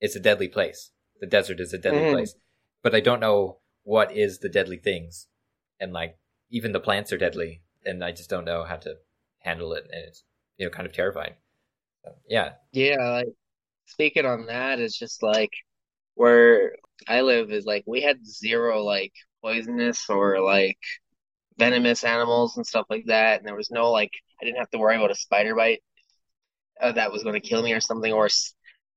[0.00, 0.90] it's a deadly place.
[1.20, 2.04] The desert is a deadly Mhm.
[2.04, 2.34] place,
[2.82, 5.28] but I don't know what is the deadly things
[5.80, 6.18] and like
[6.50, 8.94] even the plants are deadly and i just don't know how to
[9.40, 10.22] handle it and it's
[10.56, 11.34] you know kind of terrifying
[12.04, 13.28] so, yeah Yeah, like
[13.86, 15.52] speaking on that, it's just like
[16.14, 16.74] where
[17.08, 20.78] I live is like we had zero like poisonous or like
[21.58, 24.78] venomous animals and stuff like that, and there was no like I didn't have to
[24.78, 25.82] worry about a spider bite
[26.80, 28.54] uh, that was going to kill me or something, or s-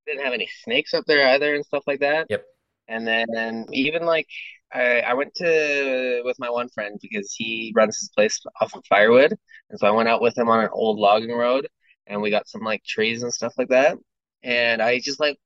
[0.08, 2.28] didn't have any snakes up there either and stuff like that.
[2.30, 2.46] Yep.
[2.88, 4.28] And then even like
[4.74, 8.84] I I went to with my one friend because he runs his place off of
[8.88, 9.36] firewood,
[9.70, 11.68] and so I went out with him on an old logging road,
[12.08, 13.98] and we got some like trees and stuff like that.
[14.44, 15.38] And I just like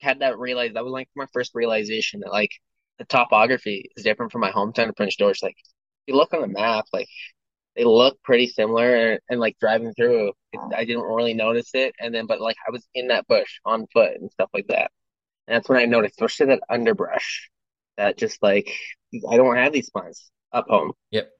[0.00, 2.50] had that realize that was like my first realization that like
[2.98, 5.42] the topography is different from my hometown of Prince George.
[5.42, 5.56] Like
[6.06, 7.08] you look on the map, like
[7.76, 11.94] they look pretty similar, and, and like driving through, it, I didn't really notice it.
[12.00, 14.90] And then, but like I was in that bush on foot and stuff like that,
[15.46, 17.50] and that's when I noticed, especially that underbrush,
[17.96, 18.72] that just like
[19.28, 20.92] I don't have these plants up home.
[21.10, 21.30] Yep.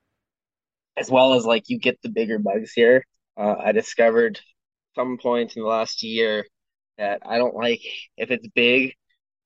[0.97, 3.05] As well as like you get the bigger bugs here.
[3.37, 4.41] Uh, I discovered
[4.95, 6.47] some point in the last year
[6.97, 7.83] that I don't like
[8.17, 8.95] if it's big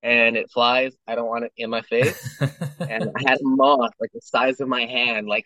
[0.03, 2.39] and it flies, I don't want it in my face.
[2.81, 5.45] And I had a moth like the size of my hand, like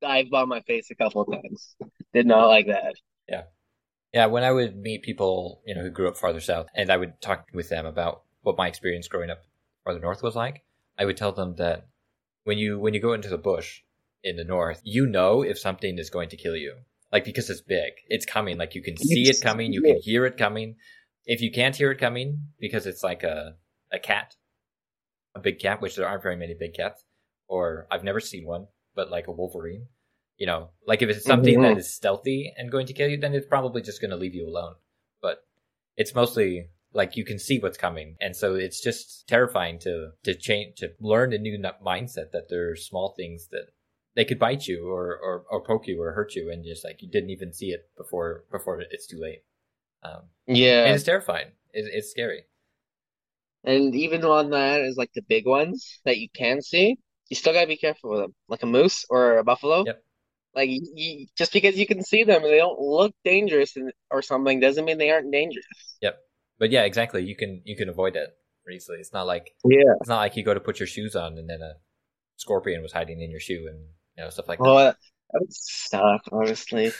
[0.00, 1.74] dive by my face a couple of times.
[2.14, 2.94] Did not like that.
[3.28, 3.42] Yeah.
[4.12, 6.96] Yeah when i would meet people you know who grew up farther south and i
[6.96, 9.42] would talk with them about what my experience growing up
[9.84, 10.62] farther north was like
[10.98, 11.88] i would tell them that
[12.44, 13.82] when you when you go into the bush
[14.24, 16.74] in the north you know if something is going to kill you
[17.12, 20.24] like because it's big it's coming like you can see it coming you can hear
[20.24, 20.76] it coming
[21.26, 23.54] if you can't hear it coming because it's like a
[23.92, 24.36] a cat
[25.34, 27.04] a big cat which there aren't very many big cats
[27.48, 29.86] or i've never seen one but like a wolverine
[30.36, 30.70] you know?
[30.86, 33.82] Like if it's something that is stealthy and going to kill you then it's probably
[33.82, 34.74] just going to leave you alone.
[35.20, 35.44] But
[35.96, 40.34] it's mostly like you can see what's coming and so it's just terrifying to to
[40.34, 43.66] change to learn a new mindset that there are small things that
[44.14, 47.02] they could bite you or, or or poke you or hurt you and just like
[47.02, 49.42] you didn't even see it before before it's too late.
[50.02, 50.84] Um Yeah.
[50.84, 51.48] and it's terrifying.
[51.72, 52.44] It, it's scary
[53.66, 56.96] And even on that is like the big ones that you can see,
[57.28, 58.34] you still gotta be careful with them.
[58.48, 59.84] Like a moose or a buffalo.
[59.84, 60.02] Yep.
[60.54, 63.92] Like you, you, just because you can see them and they don't look dangerous and,
[64.10, 65.66] or something doesn't mean they aren't dangerous.
[66.00, 66.16] Yep.
[66.58, 68.30] But yeah exactly you can you can avoid it
[68.72, 69.94] easily it's not like Yeah.
[70.00, 71.74] it's not like you go to put your shoes on and then a
[72.36, 73.78] scorpion was hiding in your shoe and
[74.16, 74.96] you know stuff like that Well, that
[75.32, 76.92] that would suck, honestly.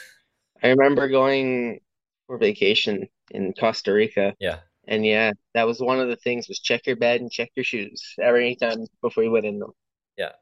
[0.63, 1.81] I remember going
[2.27, 6.59] for vacation in Costa Rica, yeah and yeah, that was one of the things was
[6.61, 9.73] check your bed and check your shoes every time before you went in them.
[10.17, 10.33] yeah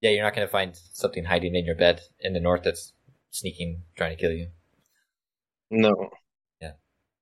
[0.00, 2.92] Yeah, you're not going to find something hiding in your bed in the north that's
[3.30, 4.48] sneaking trying to kill you
[5.70, 6.10] No.
[6.60, 6.72] Yeah.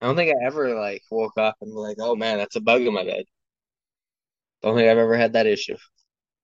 [0.00, 2.82] I don't think I ever like woke up and like, oh man, that's a bug
[2.82, 3.24] in my bed.
[4.62, 5.76] Don't think I've ever had that issue.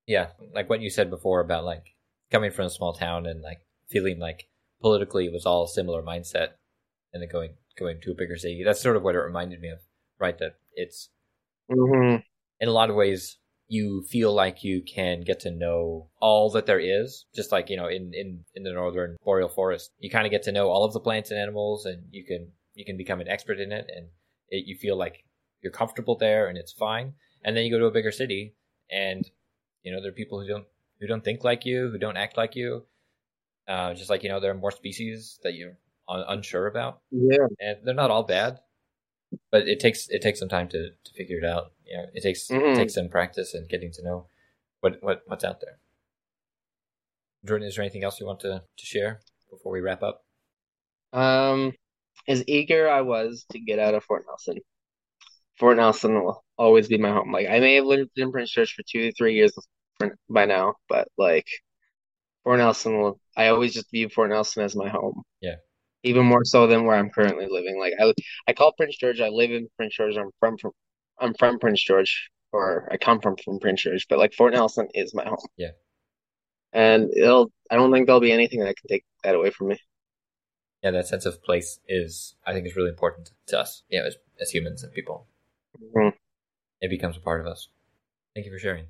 [0.06, 1.94] yeah like what you said before about like
[2.30, 4.48] coming from a small town and like feeling like
[4.80, 6.50] politically it was all similar mindset
[7.12, 8.62] and then going going to a bigger city.
[8.64, 9.80] That's sort of what it reminded me of
[10.18, 10.38] right?
[10.38, 11.10] That it's
[11.70, 12.16] hmm
[12.60, 16.66] in a lot of ways you feel like you can get to know all that
[16.66, 17.26] there is.
[17.34, 20.42] Just like you know in in in the northern boreal forest you kind of get
[20.44, 23.28] to know all of the plants and animals and you can you can become an
[23.28, 24.08] expert in it and
[24.48, 25.24] it, you feel like
[25.62, 27.14] you're comfortable there and it's fine.
[27.44, 28.54] And then you go to a bigger city
[28.90, 29.28] and
[29.82, 30.66] you know there are people who don't
[31.00, 32.84] who don't think like you who don't act like you.
[33.68, 35.76] Uh, just like you know there are more species that you're un-
[36.08, 37.46] unsure about Yeah.
[37.60, 38.58] and they're not all bad
[39.50, 42.22] but it takes it takes some time to, to figure it out you know it
[42.22, 42.72] takes Mhm.
[42.72, 44.26] it takes some practice and getting to know
[44.80, 45.78] what, what what's out there
[47.44, 50.24] jordan is there anything else you want to, to share before we wrap up
[51.12, 51.72] Um,
[52.26, 54.58] as eager I was to get out of Fort Nelson.
[55.58, 57.32] Fort Nelson will always be my home.
[57.32, 59.52] Like I may have lived in Prince George for two three years
[60.28, 61.46] by now, but like
[62.44, 63.20] Fort Nelson will.
[63.36, 65.22] I always just view Fort Nelson as my home.
[65.40, 65.56] Yeah.
[66.04, 67.78] Even more so than where I'm currently living.
[67.78, 68.12] Like I,
[68.46, 69.20] I call Prince George.
[69.20, 70.16] I live in Prince George.
[70.16, 70.72] I'm from, from
[71.18, 74.06] I'm from Prince George, or I come from from Prince George.
[74.08, 75.36] But like Fort Nelson is my home.
[75.56, 75.70] Yeah.
[76.72, 77.50] And it'll.
[77.70, 79.78] I don't think there'll be anything that can take that away from me.
[80.82, 84.06] yeah that sense of place is i think is really important to us you know
[84.06, 85.26] as, as humans and people
[85.82, 86.12] Mhm.
[86.80, 87.68] it becomes a part of us
[88.34, 88.86] thank you for sharing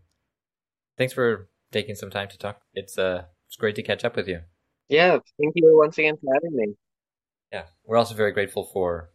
[0.99, 4.29] thanks for taking some time to talk it's uh it's great to catch up with
[4.29, 4.41] you
[4.89, 5.19] Yeah.
[5.41, 6.67] Thank you once again for having me.
[7.53, 9.11] Yeah we're also very grateful for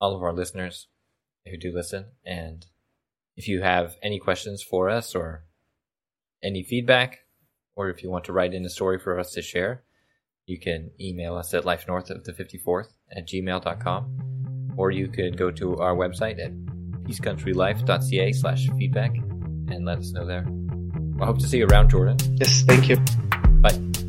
[0.00, 0.88] all of our listeners
[1.46, 2.66] who do listen and
[3.36, 5.44] if you have any questions for us or
[6.42, 7.20] any feedback
[7.76, 9.82] or if you want to write in a story for us to share
[10.46, 15.36] you can email us at life north of the 54th at gmail.com or you could
[15.36, 16.52] go to our website at
[17.04, 19.14] peacecountrylife.ca slash feedback
[19.70, 20.46] and let us know there
[21.20, 22.62] i hope to see you around jordan Yes.
[22.62, 22.96] Thank you.
[23.60, 24.03] bye